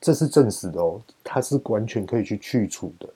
[0.00, 3.08] 这是证实的哦，它是完全可以去去除的。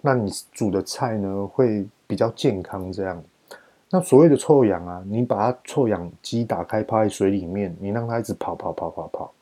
[0.00, 3.22] 那你煮的菜呢，会比较健康这样。
[3.90, 9.32] 那所谓的臭氧啊，你把它臭氧机打开，泡在水里面，你让它一直跑跑跑跑跑。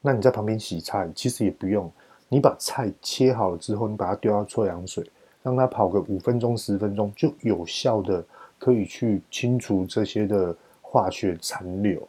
[0.00, 1.90] 那你在旁边洗菜，其实也不用。
[2.28, 5.04] 你把菜切好了之后，你把它丢到臭氧水，
[5.42, 8.24] 让它跑个五分钟、十分钟，就有效的
[8.58, 12.06] 可以去清除这些的化学残留。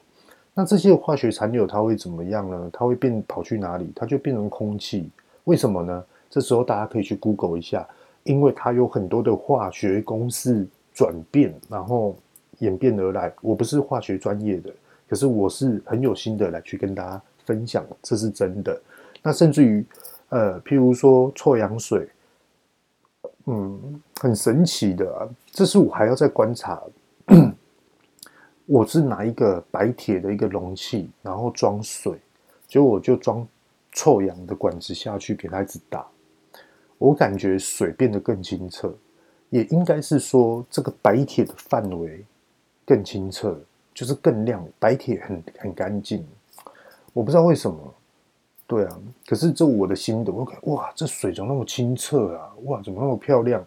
[0.55, 2.69] 那这些化学残留它会怎么样呢？
[2.73, 3.91] 它会变跑去哪里？
[3.95, 5.11] 它就变成空气。
[5.43, 6.03] 为什么呢？
[6.31, 7.87] 这时候大家可以去 Google 一下，
[8.23, 10.65] 因为它有很多的化学公式。
[10.97, 12.15] 转变，然后
[12.59, 13.29] 演变而来。
[13.41, 14.73] 我不是化学专业的，
[15.09, 18.81] 可是我是很有心的来去跟大家分享，这是真的。
[19.21, 19.85] 那甚至于，
[20.29, 22.07] 呃，譬如说臭氧水，
[23.47, 25.29] 嗯，很神奇的。
[25.51, 26.81] 这是我还要再观察。
[28.65, 32.19] 我是拿一个白铁的一个容器，然后装水，
[32.67, 33.47] 结果我就装
[33.91, 36.05] 臭氧的管子下去，给它一直打。
[36.97, 38.93] 我感觉水变得更清澈。
[39.51, 42.25] 也应该是说，这个白铁的范围
[42.83, 43.57] 更清澈，
[43.93, 44.67] 就是更亮。
[44.79, 46.25] 白铁很很干净，
[47.13, 47.77] 我不知道为什么。
[48.67, 52.51] 对啊，可是这我的心得，我看哇，这水怎么那么清澈啊？
[52.63, 53.63] 哇，怎么那么漂亮？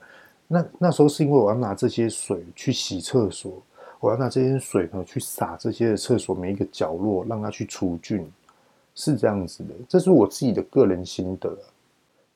[0.49, 3.63] 那那时候是因为我要拿这些水去洗厕所，
[4.01, 8.25] 我要拿这些水呢去洒这些厕所每一个角落，让它去除菌，
[8.95, 9.75] 是这样子的。
[9.89, 11.57] 这是我自己的个人心得。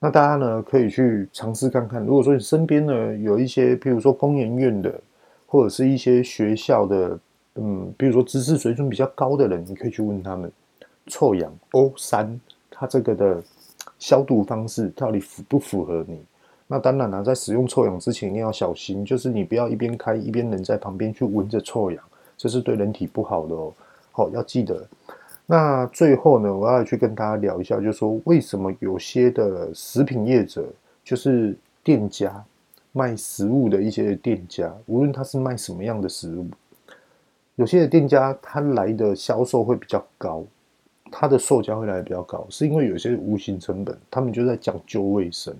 [0.00, 2.04] 那大家呢，可以去尝试看看。
[2.04, 5.00] 如果说你身边呢有一些，譬如说工研院的，
[5.46, 7.18] 或者是一些学校的，
[7.54, 10.50] 嗯，比如说知识水准比较高的人，你可以去问他们，
[11.06, 13.40] 臭氧 O 三，它这个的
[14.00, 16.20] 消毒方式到底符不符合你？
[16.72, 22.02] 那当然了，在使用臭氧之前一定要小心，就是你不要一边开一边人在旁边去闻着臭氧，
[22.34, 23.70] 这是对人体不好的哦。
[24.10, 24.82] 好，要记得。
[25.44, 30.64] 那最后呢，我要去跟大家聊一下，就是说为什么有些的食品业者，
[31.04, 31.54] 就是
[31.84, 32.42] 店家
[32.92, 36.46] 卖食物的一些店家，无论他是卖什么样的食物，
[37.56, 40.42] 有些的店家他来的销售会比较高，
[41.10, 45.54] 他的售价会来的比较高，是因为有些无形成本，他们就在讲究卫生。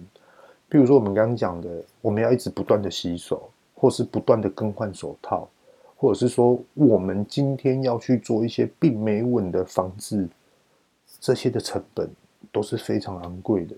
[0.73, 1.69] 比如说我们刚刚讲的，
[2.01, 5.47] 我们要一直不断的洗手，或是不断的更换手套。
[5.99, 10.27] 或者是说，我们今天要去做一些病媒蚊的防治，
[11.21, 12.09] 这些的成本
[12.51, 13.77] 都是非常昂贵的。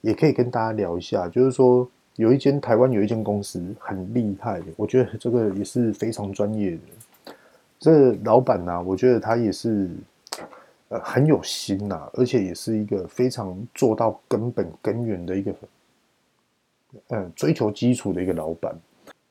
[0.00, 7.32] 也可以跟大家聊一下，就是说，有一间台湾有一间公司很厉害的，我觉得这个也是非常专业的。
[7.78, 9.88] 这老板呢、我觉得他也是
[10.88, 15.54] 呃很有心呐、而且也是一个非常做到根本根源的一个，
[17.08, 18.74] 嗯，追求基础的一个老板。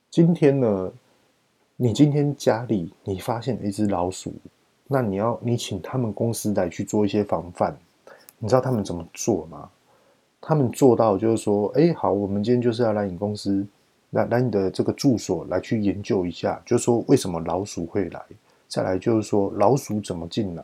[0.10, 0.92] 今天呢，
[1.76, 4.34] 你今天家里你发现了一只老鼠，
[4.88, 7.76] 那你要你请他们公司来去做一些防范，
[8.38, 9.70] 你知道他们怎么做吗？
[10.40, 13.66] 他们做到就是说，哎，好，我们今天就是要来你公司，
[14.10, 18.22] 来来你的这个住所来去研究一下，就是说为什么老鼠会来，
[18.68, 20.64] 再来就是说老鼠怎么进来，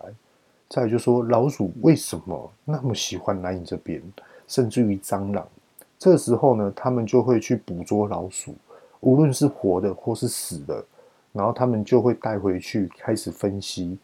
[0.68, 4.04] 再来就说老鼠为什么那么喜欢来你这边，
[4.48, 5.48] 甚至于蟑螂，
[6.00, 8.56] 这时候呢，他们就会去捕捉老鼠，
[9.02, 10.84] 无论是活的或是死的。
[11.32, 14.00] 然后他们就会带回去开始分析、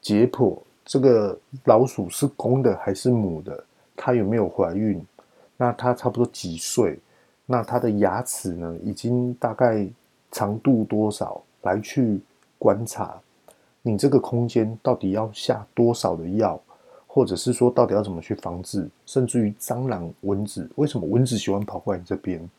[0.00, 3.62] 解剖这个老鼠是公的还是母的，
[3.94, 5.04] 它有没有怀孕？
[5.58, 6.98] 那它差不多几岁？
[7.44, 8.74] 那它的牙齿呢？
[8.82, 9.86] 已经大概
[10.30, 11.42] 长度多少？
[11.60, 12.18] 来去
[12.58, 13.20] 观察。
[13.82, 16.58] 你这个空间到底要下多少的药，
[17.14, 22.50] 或者是说到底要怎么去防治，甚至于蟑螂、蚊子，为什么蚊子喜欢跑过来你这边？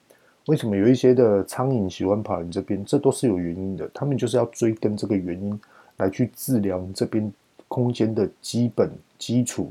[0.46, 2.86] 为什么有一些的苍蝇喜欢跑来你这边？
[2.86, 5.60] 这都是有原因的，他们就是要追根这个原因
[5.98, 7.30] 来去治疗你这边
[7.68, 8.90] 空间的基本
[9.20, 9.70] 基础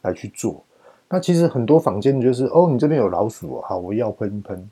[0.00, 0.64] 来去做。
[1.06, 4.70] 那其实很多房间就是哦，你这边有老鼠，好，我要喷一喷。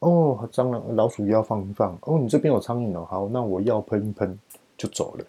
[0.00, 1.96] 哦，蟑螂、老鼠要放一放。
[2.02, 4.36] 哦，你这边有苍蝇哦，好，那我要喷一喷
[4.76, 5.24] 就走了。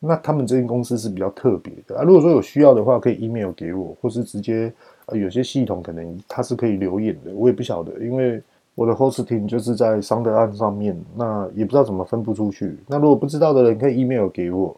[0.00, 2.02] 那他们这间公司是比较特别的啊。
[2.04, 4.72] 如果说有需要的话，可以 email 给我，或是直接
[5.06, 8.42] 呃，有些系统可能它是可以留言的，我也不晓得，因为
[8.74, 12.76] 我的 hosting 就是在 SoundOn 上面，那也不知道怎么分布出去。
[12.86, 14.76] 那如果不知道的人可以 email 给我。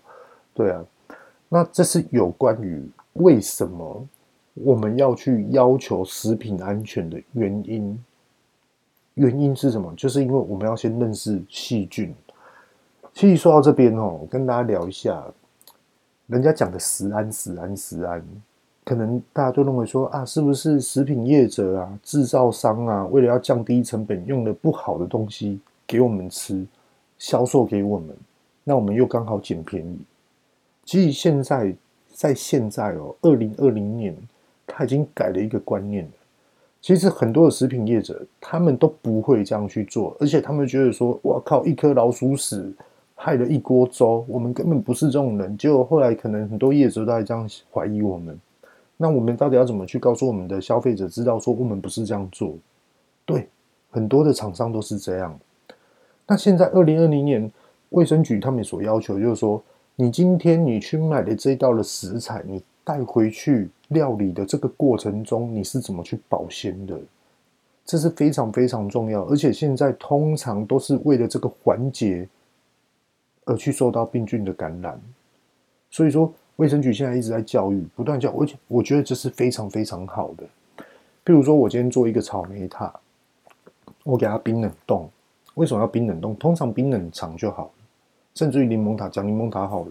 [0.52, 0.84] 对啊，
[1.48, 2.82] 那这是有关于
[3.14, 4.06] 为什么
[4.54, 8.04] 我们要去要求食品安全的原因。
[9.14, 9.92] 原因是什么？
[9.96, 12.14] 就是因为我们要先认识细菌。
[13.20, 15.22] 其实说到这边哦，我跟大家聊一下，
[16.26, 18.24] 人家讲的食安、食安、食安，
[18.82, 26.64] 可能大家都认为说啊，是不是食品业者啊、制造商啊，为了要降低成本，用了不好的东西给我们吃，
[27.18, 28.16] 销售给我们，
[28.64, 29.98] 那我们又刚好捡便宜。
[30.86, 31.76] 其实现在
[32.14, 34.16] 在现在哦，二零二零年，
[34.66, 36.10] 他已经改了一个观念了。
[36.80, 42.72] 其实很多的食品业者，他们都不会这样去做，而且他们觉得说：“哇靠，一颗老鼠屎
[43.22, 48.38] 害了一锅粥，我们根本不是这种人。”结果后来可能很多业主都在这样怀疑我们。
[48.96, 52.54] 那我们到底要怎么去告诉我们的消费者，知道说我们不是这样做？
[53.26, 53.46] 对，
[53.90, 55.38] 很多的厂商都是这样。
[56.26, 57.52] 那现在二零二零年，
[57.90, 59.62] 卫生局他们所要求就是说，
[59.96, 63.68] 你今天你去买的这一道的食材，你带回去。
[63.90, 66.96] 料理的这个过程中，你是怎么去保鲜的？
[67.84, 72.28] 这是非常非常重要，而且现在通常都是为了这个环节
[73.50, 74.98] 而去受到病菌的感染。
[75.90, 80.44] 所以说，卫生局现在一直在教育，不断教，而且我觉得这是非常非常好的。
[81.24, 82.92] 譬如说，我今天做一个草莓塔，
[84.04, 85.10] 我给它冰冷冻，
[85.54, 86.34] 为什么要冰冷冻？
[86.36, 87.72] 通常冰冷藏就好，
[88.36, 89.90] 甚至于柠檬塔，讲柠檬塔好了。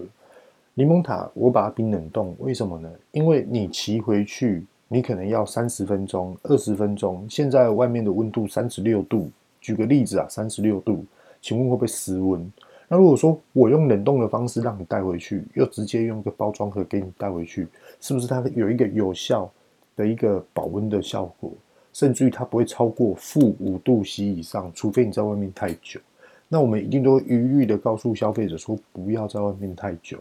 [0.74, 2.90] 柠檬塔，我把它冰冷冻，为什么呢？
[3.12, 7.28] 因为你骑回去，你可能要三十分钟、二十分钟。
[7.30, 9.30] 现在外面的温度三十六度，
[9.60, 11.04] 举个例子啊，三十六度，
[11.42, 12.50] 请问会不会失温？
[12.90, 17.68] 那如果说我用冷冻的方式让你带回去，又直接用个包装盒给你带回去，
[18.02, 19.50] 是不是它有一个有效
[19.96, 21.52] 的一个保温的效果？
[21.94, 26.00] 甚至于它不会超过负五度 C 以上，除非你在外面太久。
[26.48, 30.18] 那我们一定都会一律的告诉消费者说，不要在外面太久。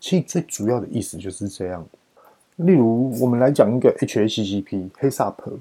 [0.00, 1.86] 其实最主要的意思就是这样。
[2.56, 5.58] 例如，我们来讲一个 HACCP HACCP。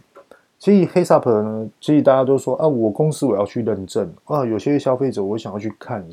[0.57, 4.45] 其实 HACCP 呢，其实大家都说啊，我公司我要去认证啊。
[4.45, 6.05] 有些消费者我想要去看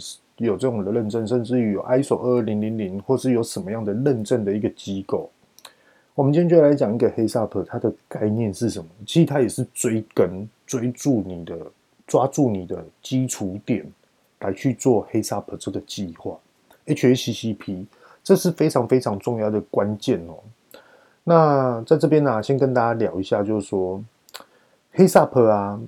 [0.47, 5.31] 有这种的认证，甚至于有 ISO 二二零零零，或是有什么样的认证的一个机构。
[6.15, 8.89] 我们今天就来讲一个 HACCP，它的概念是什么？
[9.07, 11.57] 其实它也是追根追住你的，
[12.07, 13.85] 抓住你的基础点
[14.41, 16.39] 来去做 HACCP 这个计划。
[16.87, 17.87] HACCP。
[18.25, 20.39] 这是非常非常重要的关键哦。
[21.25, 24.01] 那在这边呢、啊，先跟大家聊一下，就是说
[24.95, 25.81] ，HACCP 啊，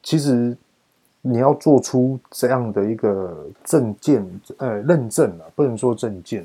[0.00, 0.56] 其实
[1.22, 6.44] 你要做出这样的一个证件，呃，认证啊，不能说证件，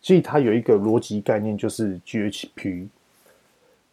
[0.00, 2.88] 所以它有一个逻辑概念，就是 GHP。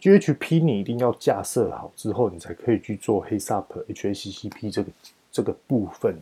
[0.01, 4.91] GHP 你一定要架设好之后，你才可以去做 HACCP HACCP 这个
[5.31, 6.15] 这个部分。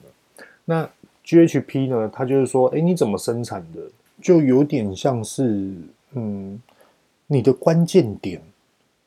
[0.66, 0.90] 那
[1.26, 3.82] GHP 呢，它就是说，哎，你怎么生产的？
[4.22, 5.74] 就有点像是，
[6.12, 6.62] 嗯，
[7.28, 8.40] 你的关键点，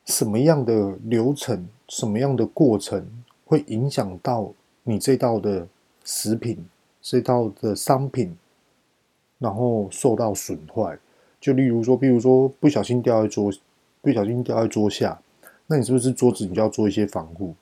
[0.05, 3.03] 什么样的流程，什么样的过程，
[3.47, 5.67] 会影响到你这道的
[6.03, 6.63] 食品，
[7.01, 8.37] 这道的商品，
[9.39, 10.95] 然后受到损坏。
[11.41, 13.51] 就例如说，比如说不小心掉在桌，
[14.01, 15.19] 不小心掉在桌下，
[15.65, 17.55] 那你是不是桌子你就要做一些防护？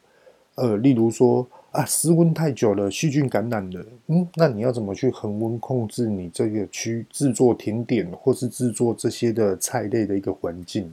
[0.55, 1.47] 呃，例如说。
[1.75, 3.85] 啊，室温太久了，细菌感染了。
[4.07, 10.89] 嗯，那你要怎么去恒温控制你这个区制作甜点或是制作这些的菜类的一个环境？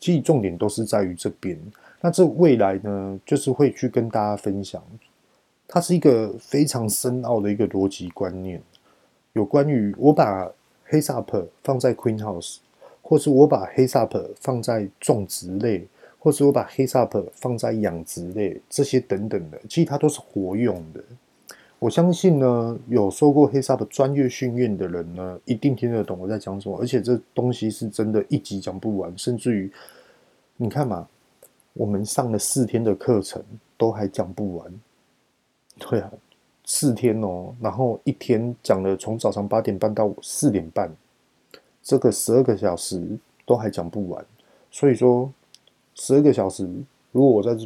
[0.00, 1.56] 其实重点都是在于这边。
[2.02, 4.82] 那这未来呢，就是会去跟大家分享，
[5.66, 8.60] 它是一个非常深奥的一个逻辑观念，
[9.32, 10.46] 有关于我把
[10.90, 12.58] HACCP 放在 Queen House，
[13.00, 15.88] 或是我把 HACCP 放在种植类。
[16.24, 21.02] 或是我把 HACCP 放在养殖类这些等等的，其实它都是活用的。
[21.80, 26.78] 我相信呢，有受过 HACCP 专业训练的人呢，一定听得懂我在讲什么。
[26.80, 29.12] 而且这东西是真的，一集讲不完。
[29.18, 29.68] 甚至于，
[30.56, 31.08] 你看嘛，
[31.74, 33.42] 我们上了四天的课程
[33.76, 34.80] 都还讲不完。
[35.78, 36.12] 对啊，
[36.64, 40.94] 四天哦，然后一天讲了从早上八点半到四点半，
[41.82, 44.24] 这个十二个小时都还讲不完。
[44.70, 45.32] 所以说，
[45.94, 46.64] 十二个小时，
[47.10, 47.56] 如果我在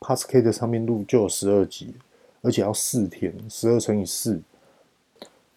[0.00, 1.94] Podcast 上面录，就有十二集，
[2.42, 4.40] 而且要四天，十二乘以四。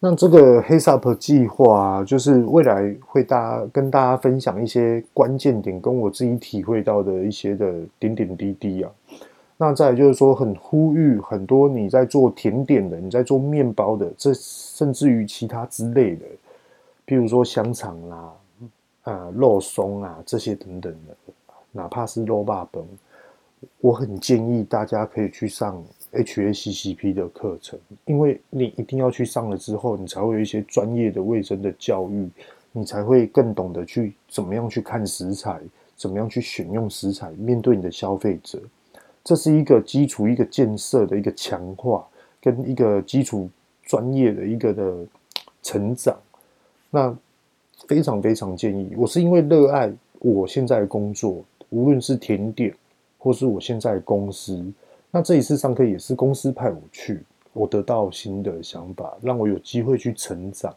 [0.00, 8.90] 那这个 Heads Up 计划，就是未来会大家跟大家分享一些关键点，跟我自己体会到的一些的点点滴滴啊。
[9.56, 16.24] 那再就是说，很呼吁很多你在做甜点的，你在做面包的，这甚至于其他之类的，
[17.04, 18.32] 譬如说香肠啦、
[19.02, 21.32] 啊、肉松啊这些等等的，
[21.72, 22.86] 哪怕是肉霸崩，
[23.80, 25.82] 我很建议大家可以去上
[26.12, 32.28] HACCP 的课程，因为你一定要去上了之后，你才会有一些专业的卫生的教育，
[32.72, 35.60] 你才会更懂得去怎么样去看食材，
[35.96, 38.58] 怎么样去选用食材，面对你的消费者。
[39.22, 42.06] 这是一个基础，一个建设的一个强化，
[42.40, 43.50] 跟一个基础
[43.84, 44.96] 专业的一个的
[45.62, 46.16] 成长。
[46.90, 47.14] 那
[47.86, 52.74] 非常非常建议，我是因为热爱我现在的工作，无论是甜点，
[53.18, 54.64] 或是我现在的公司。
[55.10, 60.74] 那这一次上课也是公司派我去，我得到新的想法，让我有机会去成长。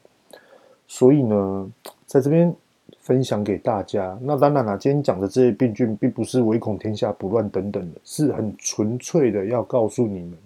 [0.88, 1.72] 所以呢，
[2.06, 2.54] 在这边。
[3.00, 4.16] 分享给大家。
[4.22, 10.38] 那当然了，今天讲的这些病菌，并不是唯恐天下不乱等等的，是很纯粹的要告诉你们，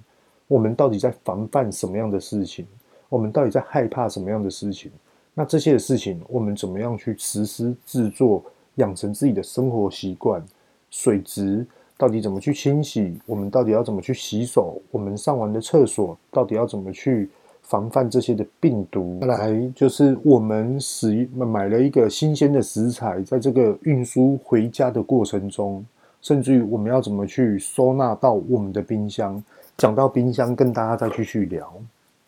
[0.48, 2.66] 我们到底在防范什么样的事情，
[3.10, 4.90] 我们到底在害怕什么样的事情。
[5.34, 8.42] 那这些的事情，我们怎么样去实施制作，
[8.76, 10.42] 养成自己的生活习惯？
[10.90, 11.66] 水质
[11.98, 13.20] 到底怎么去清洗？
[13.26, 14.82] 我们到底要怎么去洗手？
[14.91, 17.30] 我们上完的厕所到底要怎么去？
[17.68, 25.84] 防范这些的病毒，再来就是我们使买了一个新鲜的食材，在这个运输回家的过程中，
[26.22, 29.43] 甚至于我们要怎么去收纳到我们的冰箱。
[29.80, 31.74] 讲到冰箱，跟大家再继续聊，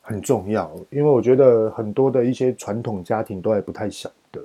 [0.01, 4.41] 很重要，因为我觉得很多的一些传统家庭都还不太晓得。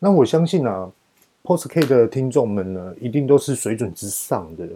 [0.00, 0.90] 那我相信啊
[1.42, 4.68] ，Podcast 的听众们呢，一定都是水准之上的，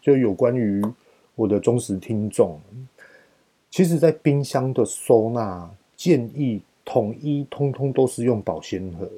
[0.00, 0.82] 就有关于
[1.34, 2.60] 我的忠实听众。
[3.70, 9.08] 其实，在冰箱的收纳建议统一，通通都是用保鲜盒。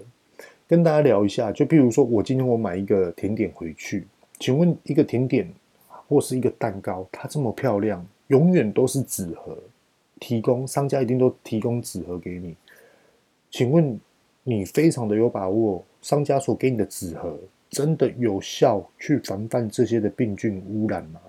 [0.67, 4.07] 跟大家聊一下，就比如说，我今天我买一个甜点回去，
[4.39, 5.49] 请问一个甜点
[6.09, 9.57] 或是一个蛋糕，它这么漂亮，永远都是纸盒
[10.19, 12.55] 提供，商家一定都提供纸盒给你。
[13.51, 13.99] 请问
[14.45, 17.39] 你非常的有把握，商家所给你的纸盒
[17.69, 21.21] 真的有效去防范这些的病菌污染吗？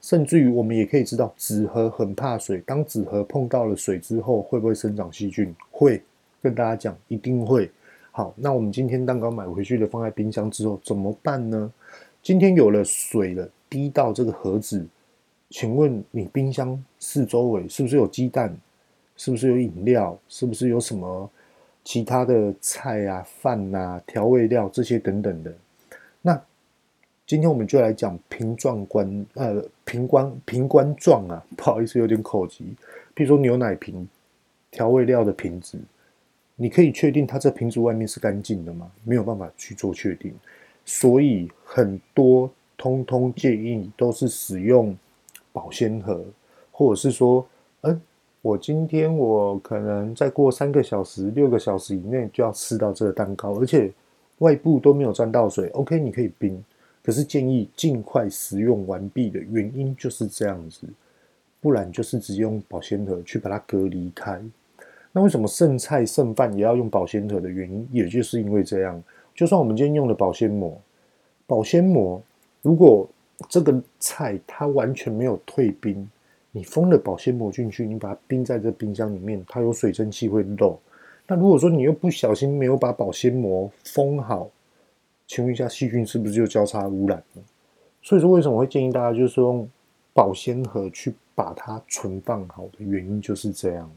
[0.00, 2.62] 甚至于，我们也可以知道，纸盒很怕水。
[2.64, 5.54] 当纸盒碰到了水之后，会不会生长细菌？
[5.70, 6.00] 会，
[6.40, 7.70] 跟大家讲，一定会。
[8.12, 11.72] 好，那我们今天蛋糕买回去的，放在冰箱之后怎么办呢？
[12.22, 14.86] 今天有了水了，滴到这个盒子，
[15.50, 18.56] 请问你冰箱四周围是不是有鸡蛋？
[19.16, 20.16] 是不是有饮料？
[20.28, 21.28] 是不是有什么
[21.88, 25.50] 其他的菜啊、饭啊、调味料这些等等的？
[26.20, 26.38] 那？
[27.26, 32.76] 今天我们就来讲瓶状罐，呃，瓶罐瓶罐状啊，不好意思，有点口急。
[33.14, 34.06] 比如说牛奶瓶、
[34.70, 35.78] 调味料的瓶子，
[36.56, 38.92] 你可以确定它这瓶子外面是干净的吗？
[39.02, 40.34] 没有办法去做确定，
[40.84, 44.94] 所以很多通通建议都是使用
[45.54, 46.22] 保鲜盒，
[46.70, 47.48] 或者是说，
[47.80, 47.98] 嗯，
[48.40, 53.92] 我今天我可能再过三个小时、六个小时以内就要吃到这个蛋糕，而且
[54.38, 56.62] 外部都没有沾到水，OK，你可以冰。
[57.02, 60.86] 可是建议尽快食用完毕的原因就是这样子，
[61.60, 64.40] 不然就是直接用保鲜盒去把它隔离开。
[65.10, 69.02] 那为什么剩菜剩饭也要用保鲜盒的原因，也就是因为这样。
[69.34, 70.78] 就算我们今天用的保鲜膜，
[71.46, 72.22] 保鲜膜
[72.60, 73.08] 如果
[73.48, 76.08] 这个菜它完全没有退冰，
[76.58, 80.76] 你封了保鲜膜进去，你把它冰在这冰箱里面，它有水蒸气会漏。
[81.28, 84.50] 那如果说你又不小心没有把保鲜膜封好，
[85.28, 87.42] 请问一下，细菌是不是就交叉污染了？
[88.02, 89.68] 所以说，为什么我会建议大家就是用
[90.12, 93.88] 保鲜盒去把它存放好的原因就是这样。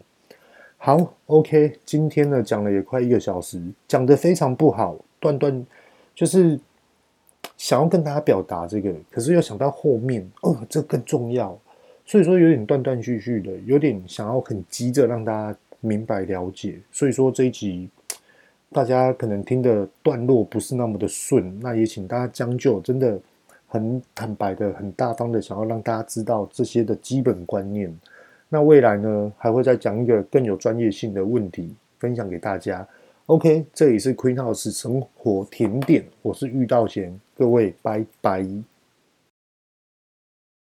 [0.77, 5.65] 好，OK，今天呢讲了也快一个小时，讲得非常不好，断断
[6.13, 6.59] 就是
[7.55, 11.57] 想要跟大家表达这个，可是又想到后面哦，这更重要，
[12.11, 17.89] 所以说有点断断续续的，有点想要很急着让大家明白了解，所以说这一集。
[18.73, 23.17] 大家可能听的段落不是那么的顺，那也请大家将就，真的
[23.65, 27.93] 很坦白的、很大方的，想要让大家知道这些的基本观念。
[28.49, 32.85] 那未来呢，还会再讲一个更有专业性的问题分享给大家。
[33.27, 38.45] OK，这里是 Queen House 生活甜点，我是玉道贤，各位拜拜。